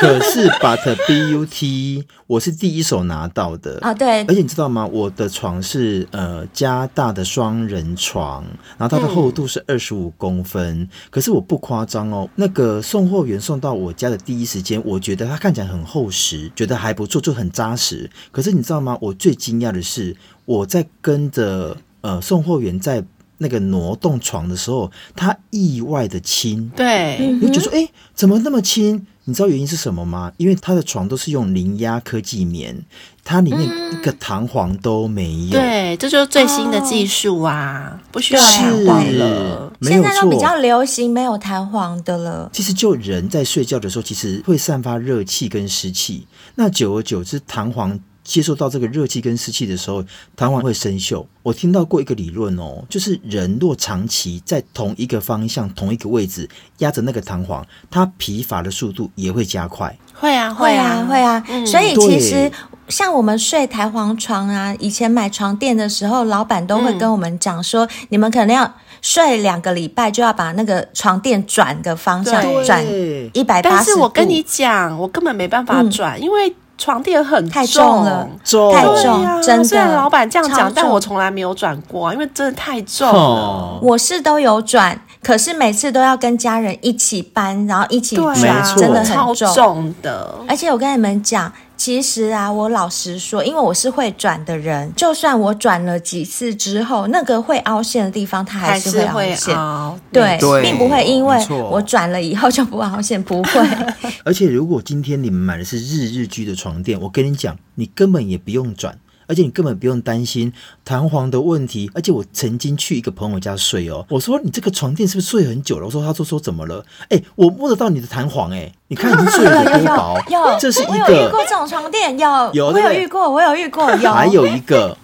[0.00, 3.92] 可是 But B U T，我是第一手拿到的啊。
[3.92, 4.22] 对。
[4.26, 4.86] 而且你知道吗？
[4.86, 8.44] 我的床是呃加大的双人床，
[8.76, 10.82] 然后它的厚度是二十五公分。
[10.82, 18.08] 嗯、可是我不夸张哦，那个送货员送到我家的第一时间，我觉得它看起来很厚实，觉得还不错，就很扎实。
[18.30, 18.96] 可是你知道吗？
[19.00, 20.14] 我最惊讶的是。
[20.44, 23.04] 我在跟着呃送货员在
[23.36, 29.06] 那个挪动床的时候，他意外的轻，对，你就觉得说，哎、欸，怎么那么轻？
[29.28, 30.32] 你知道原因是什么吗？
[30.38, 32.74] 因为他的床都是用零压科技棉，
[33.22, 33.60] 它里面
[33.92, 35.50] 一个弹簧都没有。
[35.50, 39.70] 对，这就是最新的技术啊，哦、不需要弹簧了。
[39.82, 42.48] 现在都比较流行没有弹簧的了。
[42.54, 48.00] 其实就人在睡觉的时候，其实会散发热气跟湿气，那久而久之，弹簧。
[48.28, 50.04] 接受到这个热气跟湿气的时候，
[50.36, 51.24] 弹簧会生锈。
[51.42, 56.46] 我听到过一个理论哦，就是人若长期在同一个方向、同一个位置
[56.78, 59.96] 压着那个弹簧，它疲乏的速度也会加快。
[60.12, 61.42] 会啊，会啊，会啊。
[61.48, 62.52] 嗯、所以其实
[62.88, 68.70] 像我们睡弹簧床啊，以前买床垫的时候，老板都会跟我们讲说，嗯、你们可能要
[69.00, 72.84] 睡两个礼拜，就要把那个床垫转个方向，转
[73.32, 73.76] 一百八十度。
[73.76, 76.54] 但是我跟你讲，我根本没办法转，嗯、因为。
[76.78, 79.64] 床垫很重太重了，重太重，啊、真的。
[79.64, 83.78] 虽然老板这样讲，但我从来没有转过，因为真的太重了。
[83.82, 90.34] 我是都有转，可是每次都要跟家人一起搬，然后一起转，啊、真的很重，超重的。
[90.48, 91.52] 而且我跟你们讲。
[91.78, 99.56] 其实啊，我老实说，因为我是会转的人，就算我转了几次之后，那个会凹陷的地方，它还是会凹陷。
[99.56, 101.38] 凹对，对并不会因为
[101.70, 103.66] 我转了以后就不凹陷，不会。
[104.24, 108.98] 而且，如果今天你们买的是日日居的床垫，我跟你讲，你根本也不用转。
[109.28, 110.52] 而且你根本不用担心
[110.84, 111.88] 弹簧的问题。
[111.94, 115.86] 而且我曾经去一个朋友家睡哦，我说你这个床垫是不是睡很久了？
[115.86, 116.84] 我说他说说怎么了？
[117.10, 120.18] 哎，我摸得到你的弹簧哎，你看你睡得多 薄。
[120.28, 120.92] 有，这是一个。
[120.92, 123.88] 我有遇过这种床垫，有有，我有遇过，我有遇过。
[123.96, 124.96] 有，还有一个，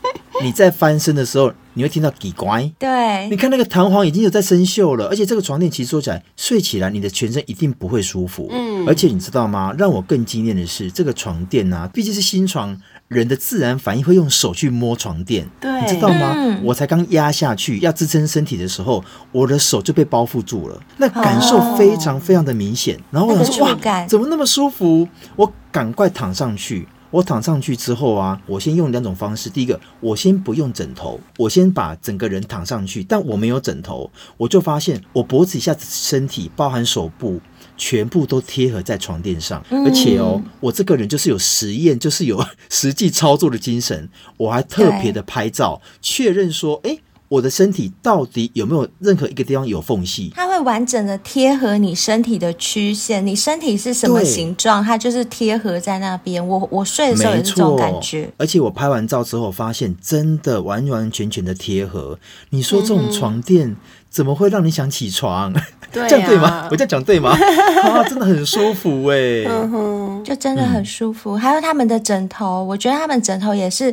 [0.43, 2.71] 你在翻身的时候，你会听到滴乖。
[2.79, 8.49] 对，你看那个弹簧已经有在生锈了，而且这个床垫其实说起来，睡起来你的全身一定不会舒服。
[8.51, 9.75] 嗯，而且你知道吗？
[9.77, 12.77] 让我更惊艳的是，这个床垫啊，毕竟是新床。
[13.15, 16.35] 人的自然反应会用手去摸床垫，对，你知道吗？
[16.37, 19.03] 嗯、我才刚压下去要支撑身体的时候，
[19.33, 22.97] 我的手就被包覆住了，那感受非常非常的明显。
[22.97, 25.09] 哦、然后我说哇，怎么那么舒服？
[25.37, 26.87] 我赶快躺上去。
[27.11, 29.49] 我躺上去之后啊，我先用两种方式。
[29.49, 37.41] 第一个，我先不用枕头，我先把整个人躺上去，但我没有枕头，我就发现我脖子以下的身体，包含手部。
[37.77, 44.09] 全部都贴合在床垫上，而且哦，我这个人就是有实验， 就是有 实际操作的精神。
[44.37, 46.97] 我还特别的拍照确认说，哎，
[47.29, 50.31] 我的身体到底有没有任何一个地方有缝隙？
[50.35, 56.47] 它会完整的贴合你身体的曲线，你身体是什么形状，它就是贴合在那边。
[56.47, 58.31] 我我睡的时候也是这种感觉。
[58.37, 62.19] 而且我拍完照之后发现，真的完完全全的贴合。
[62.51, 63.75] 你说这种床垫
[64.15, 65.53] 怎么会让你想起床？
[65.91, 66.69] 对啊、这样对吗？
[66.71, 67.31] 我这样讲对吗？
[67.83, 71.37] 啊，真的很舒服哎、欸，嗯哼，就真的很舒服。
[71.37, 73.93] 嗯、还有他们的枕头，我觉得他们枕头也是。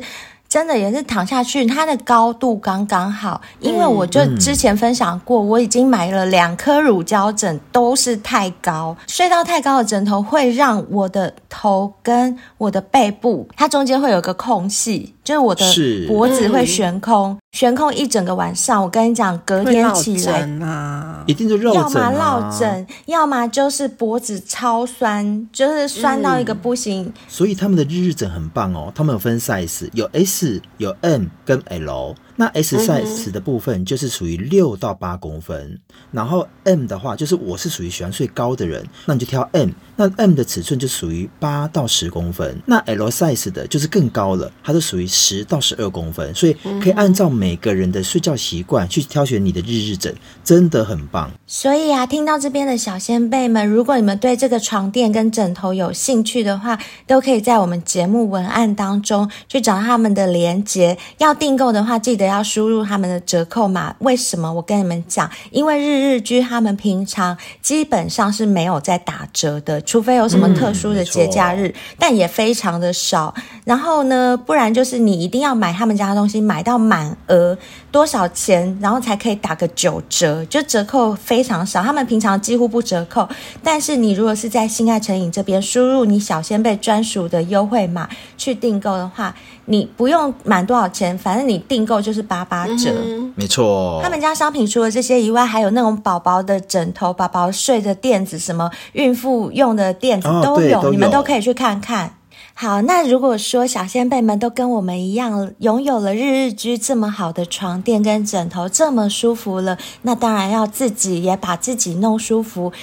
[0.52, 3.40] 真的也是躺下去，它的高度刚刚好。
[3.62, 15.66] 因为我就之前分享过，我已经买了两颗乳胶枕，都是太高，睡到太高的枕头会让我的头跟我的背部，它中间会有个空隙，就是我的
[16.08, 18.82] 脖子会悬空，悬空一整个晚上。
[18.82, 27.14] 我跟你讲，隔天起来啊，一定就肉枕啊，要么落枕，要么就是脖子超酸，就是酸到一个不行。
[27.28, 30.62] 所以他们的日日枕很棒哦，他们有分 size，有 S。
[30.78, 32.16] 有 M 跟 L。
[32.42, 35.80] 那 S size 的部分就是属于六到八公分，
[36.10, 39.70] 然后 M 的话就是我是属于喜欢睡高的人，那你就挑 M。
[39.96, 50.12] 那 M 的尺寸就属于八到十公分，那 L size 的就是更高了，它是属于十到十二公分，所以可以按照每个人的睡觉习惯去挑选你的日日枕，
[50.44, 51.30] 真的很棒。
[51.46, 60.98] 所以啊，听到这边的小先辈们，如果你们对这个床垫跟枕头有兴趣的话，都可以在我们节目文案当中去找他们的链接。
[61.20, 63.96] 要订购的话，记得要输入他们的折扣码。
[64.00, 64.52] 为什么？
[64.52, 69.80] 我跟你们讲，因为日日居他们平常基本上是没有在打折的。
[69.82, 73.34] 除非有什么特殊的节假日，嗯，但也非常的少。
[73.66, 77.58] 然后呢，不然就是你一定要买他们家的东西，买到满额
[77.92, 81.82] 多少钱，然后才可以打个九折，就折扣非常少。
[81.84, 83.28] 他们平常几乎不折扣，
[83.64, 92.92] 但是你如果是在性爱成瘾这边输入你小仙贝专属的优惠码去订购的话，你不用满多少钱，反正你订购就是八八折。
[92.92, 94.00] 嗯，没错。
[94.04, 102.16] 他们家商品除了这些以外，还有那种宝宝的枕头、宝宝睡的垫子，什么孕妇用的垫子都有，哦，都有，你们都可以去看看。
[102.54, 112.74] 好，那如果说小仙贝们都跟我们一样，拥有了日日居这么好的床垫跟枕头，这么舒服了，那当然要自己也把自己弄舒服。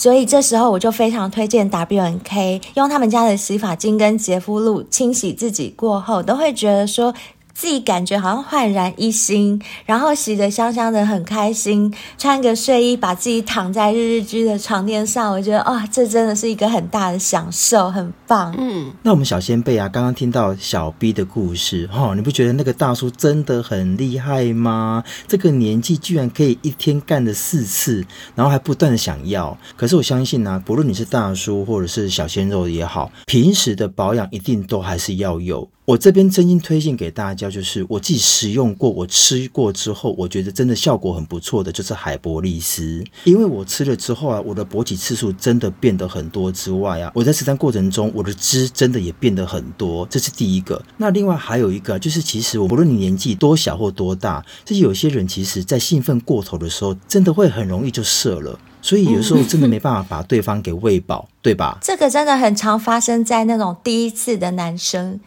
[0.00, 7.14] 所以这时候我就非常推荐 WNK 用他们家的洗发精跟洁肤露清洗自己过后，都会觉得说。
[7.60, 11.92] 自己感觉好像焕然一新，然后洗得香香的，很开心。
[12.16, 18.54] 穿个睡衣，把自己躺在日日居的床垫上，我觉得哇，这真的是一个很大的享受，很棒。
[18.56, 25.04] 嗯，那我们小仙贝啊，刚刚听到小 B 的故事，哈、哦，你不觉得那个大叔真的很厉害吗？
[25.28, 28.02] 这个年纪居然可以一天干了四次，
[28.34, 29.54] 然后还不断的想要。
[29.76, 35.68] 可是我相信呢、啊，不论你是大叔或者是小鲜肉也好，平时的保养一定都还是要有。
[35.90, 43.02] 我这边真心推荐给大家，就是我自己使用过，我吃过之后，我觉得真的效果很不错的，就是海博利斯。
[43.24, 50.80] 因为我吃了之后啊，我的勃起次数真的变得很多之外啊，我在实战过程中，我的汁真的也变得很多，这是第一个。
[50.96, 61.78] 那另外还有一个，就是其实我不论你年纪多小或多大，就是有些人其实在兴奋过头的时候，真的会很容易就射了，所以有时候真的没办法把对方给喂饱，对吧？
[61.82, 65.18] 这个真的很常发生在那种第一次的男生。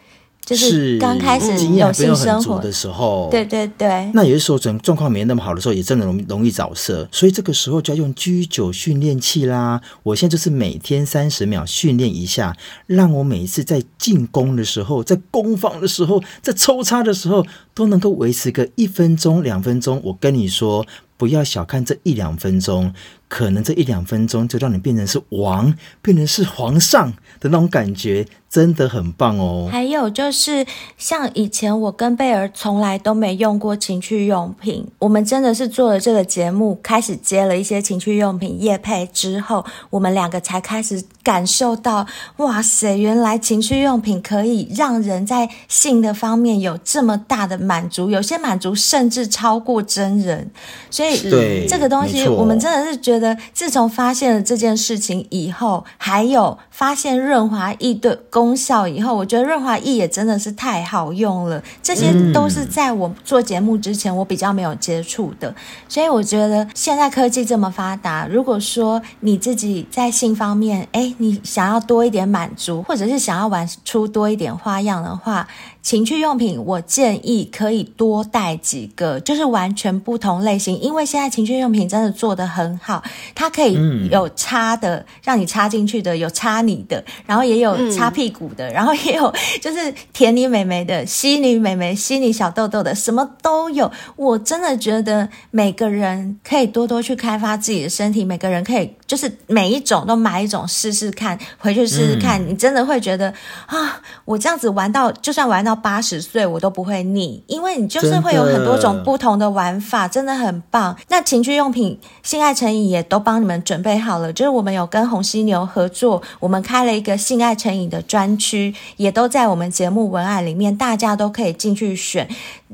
[0.44, 4.10] 就是刚开始有性生活的时候，对对对。
[4.12, 9.80] 那有的时候状状况没那么好的时候，也真的容容易早射，所以这个时候就要用 G 九训练器啦。
[10.02, 20.00] 我现在就是每天三十秒训练一下，让我每一次在进攻的时候，在攻防的时候，在抽插的时候，都能够维持个一分钟、两分钟。
[20.04, 20.86] 我跟你说，
[21.16, 22.92] 不要小看这一两分钟。
[23.34, 27.10] 可能这一两分钟就让你变成是王，变成是皇上
[27.40, 29.68] 的那种感觉，真的很棒哦。
[29.72, 30.64] 还有就是，
[30.96, 42.06] 像以前我跟贝儿从来都没用过情趣用品，我们真的是做了这个节目，开始接了一些情趣用品业配之后，我们两个才开始感受到，
[42.36, 50.48] 哇塞，原来情趣用品可以让人在性的方面有这么大的满足，有些满足甚至超过真人。
[50.88, 53.23] 所以，对这个东西，我们真的是觉得。
[53.52, 61.62] 自从发现了这件事情以后，还有发现润滑液的功效以后，我觉得润滑液也真的是太好用了。
[61.82, 65.54] 这些都是在我做节目之前，我比较没有接触的。
[65.88, 75.46] 所以我觉得现在科技这么发达，如果说你自己在性方面，哎，你想要多一点满足，或者是想要玩出多一点花样的话，
[75.84, 80.80] 情趣用品，我建议可以多带几个，就是完全不同类型。
[80.80, 83.04] 因为现在情趣用品真的做的很好，
[83.34, 89.30] 它可以有插的，嗯、让你插进去的，有插你的，然后也有插屁股的，嗯、然后也有
[89.60, 93.92] 就是舔你美眉的，吸你美眉，吸你小豆豆的，什么都有。
[94.16, 103.32] 我真的觉得每个人可以多多去开发自己的身体，每个人可以就是每一种都买一种试试看，回去试试看，嗯、你真的会觉得
[103.66, 105.74] 啊，我这样子玩到，就算玩到。
[105.84, 110.96] 八十岁我都不会腻，因为你就是会有很多种不同的玩法，真的，真的很棒。
[111.08, 122.26] 那情趣用品性爱成瘾也都帮你们准备好了，就是我们有跟红犀牛合作，我们开了一个性爱成瘾的专区，也都在我们节目文案里面，大家都可以进去选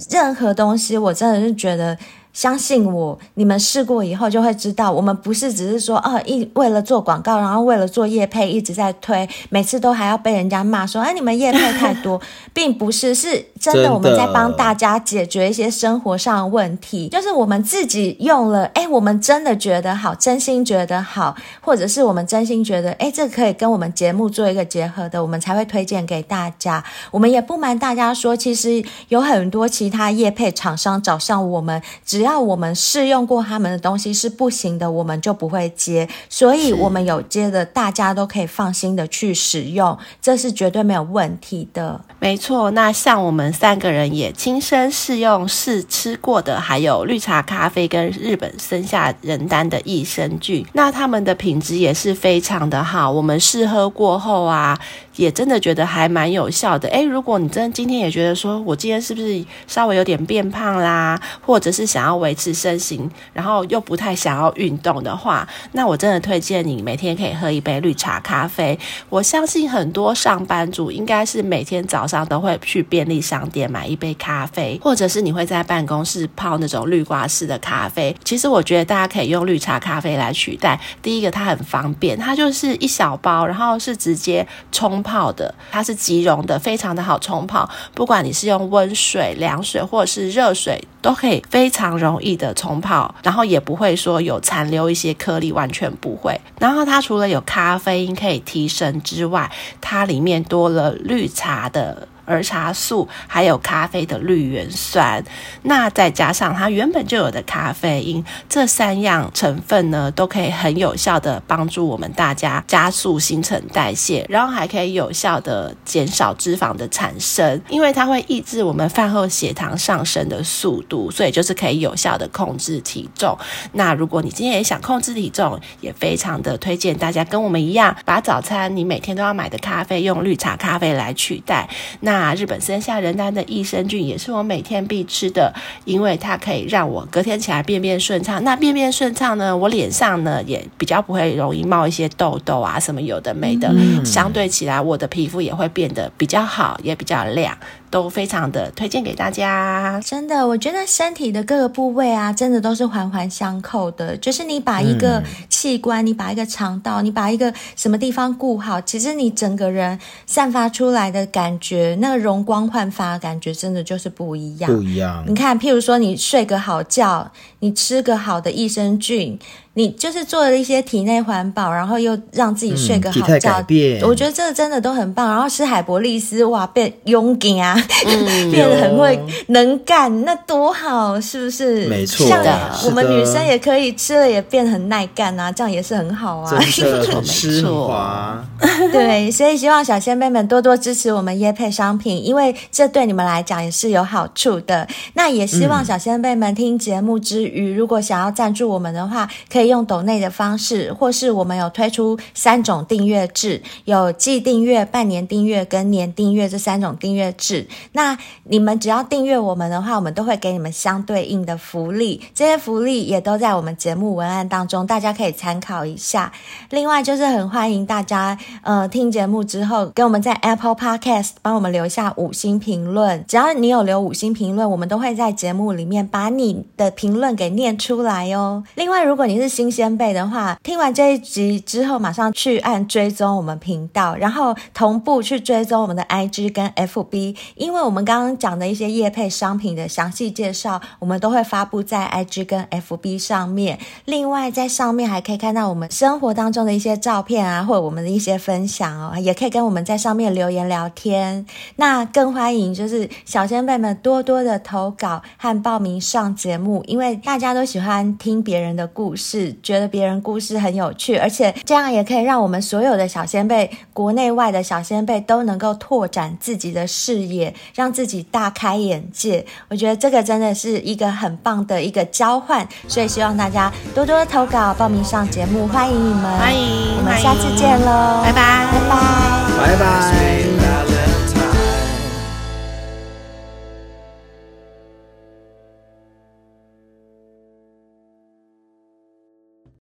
[0.08, 0.96] 任何东西。
[0.96, 1.98] 我真的是觉得。
[2.32, 12.20] 相信我，你们试过以后就会知道，我们不是只是说哦，一为了做广告，然后为了做业配一直在推，每次都还要被人家骂说，哎，你们业配太多，
[12.54, 26.84] 并不是，是真的我们在帮大家解决一些生活上的问题，就是我们自己用了，哎，我们真的觉得好，真心觉得好，或者是我们真心觉得，哎，这可以跟我们节目做一个结合的，我们才会推荐给大家。
[27.10, 36.08] 我们也不瞒大家说，其实有很多其他业配厂商找上我们，只要我们试用过他们的东西是不行的，我们就不会接。
[36.28, 42.00] 所以，我们有接的，大家都可以放心的去使用，这是绝对没有问题的。
[42.18, 53.10] 没错，那像我们三个人也亲身试用试吃过的，还有绿茶咖啡跟日本生下人丹的益生菌，那他们的品质也是非常的好。
[53.10, 54.78] 我们试喝过后啊，
[55.20, 56.88] 也真的觉得还蛮有效的。
[56.88, 68.78] 诶，如果你真今天也觉得说我今天是不是稍微有点变胖啦，或者是想要维持身形，然后又不太想要运动的话，那我真的推荐你每天可以喝一杯绿茶咖啡。
[69.10, 78.16] 我相信很多上班族应该是每天早上都会去便利商店买一杯咖啡，或者是你会在办公室泡那种滤挂式的咖啡。
[78.24, 80.80] 其实我觉得大家可以用绿茶咖啡来取代。
[81.02, 87.68] 第一个，它很方便，它就是一小包，然后是直接冲泡的，它是即溶的，非常的好冲泡。
[87.94, 90.80] 不管你是用温水、凉水或者是热水。
[91.02, 96.38] 都可以非常容易的冲泡，然后也不会说有残留一些颗粒，完全不会。
[96.58, 99.50] 然后它除了有咖啡因可以提神之外，
[99.80, 102.06] 它里面多了绿茶的。
[102.30, 105.22] 儿茶素还有咖啡的绿原酸，
[105.62, 123.36] 那再加上它原本就有的咖啡因，这三样成分呢，都可以很有效的帮助我们大家加速新陈代谢，然后还可以有效的减少脂肪的产生，因为它会抑制我们饭后血糖上升的速度，所以就是可以有效的控制体重。
[123.72, 131.68] 那如果你今天也想控制体重，也非常的推荐大家跟我们一样，把早餐你每天都要买的咖啡用绿茶咖啡来取代。
[132.00, 135.54] 那那日本森下仁丹的益生菌也是我每天必吃的，
[135.86, 138.44] 因为它可以让我隔天起来便便顺畅。
[138.44, 143.72] 那便便顺畅呢，我脸上呢也比较不会容易冒一些痘痘啊，什么有的没的。
[143.72, 147.56] 嗯、相对起来，我的皮肤也会变得比较好，也比较亮。
[147.90, 154.16] 都非常的推荐给大家，真的，我觉得身体的各个部位啊，真的都是环环相扣的。
[154.16, 164.72] 就是你把一个器官，嗯、你把一个肠道，你把一个什么地方顾好，其实你整个人散发出来的感觉，那个容光焕发的感觉，真的就是不一样。
[164.72, 165.24] 不一样。
[165.26, 167.30] 你看，譬如说，你睡个好觉，
[167.60, 169.38] 你吃个好的益生菌。
[169.74, 175.30] 你就是做了一些体内环保，然后又让自己睡个好觉，嗯、我觉得这个真的都很棒。
[175.30, 181.86] 然后吃海博利斯，哇，变勇敢啊，嗯、 变得很会能干，那多好，是不是？
[181.86, 182.44] 没错，像
[182.84, 188.44] 我们女生也可以吃了也变得很耐干啊，这样也是很好啊，真的 很湿滑。
[188.90, 194.86] 对，所以希望小仙贝们多多支持我们椰配商品，因为这对你们来讲也是有好处的。
[195.14, 199.60] 那也希望小仙贝们听节目之余，如果想要赞助我们的话，可以。
[199.60, 207.68] 可以用抖内的方式，或是我们有推出三种订阅制，有季订阅、半年订阅跟年订阅这三种订阅制。
[207.92, 216.32] 那你们只要订阅我们的话，我们都会给你们相对应的福利，这些福利也都在我们节目文案当中，大家可以参考一下。
[216.70, 228.62] 另外就是很欢迎大家，呃，听节目之后给我们在 Apple Podcast 帮我们留下五星评论，只要你有留五星评论，我们都会在节目里面把你的评论给念出来哦。
[228.74, 243.78] 另外，如果你是新鲜贝的话，听完这一集之后，马上去按追踪我们频道，然后同步去追踪我们的 IG 跟 FB，因为我们刚刚讲的一些业配商品的详细介绍，我们都会发布在 IG 跟 FB 上面。
[244.04, 251.46] 另外，在上面还可以看到我们生活当中的一些照片啊，或者我们的一些分享哦，也可以跟我们在上面留言聊天。
[251.76, 259.54] 那更欢迎就是小仙贝们多多的投稿和报名上节目，因为大家都喜欢听别人的故事。
[259.62, 269.46] 觉得别人故事很有趣，而且这样也可以让我们所有的小先辈，国内外的小先辈都能够拓展自己的视野，让自己大开眼界。
[269.68, 280.89] 我觉得这个真的是一个很棒的一个交换，所以希望大家多多投稿，报名上节目，欢迎你们，欢迎，我们下次见喽，拜拜，拜拜，拜拜。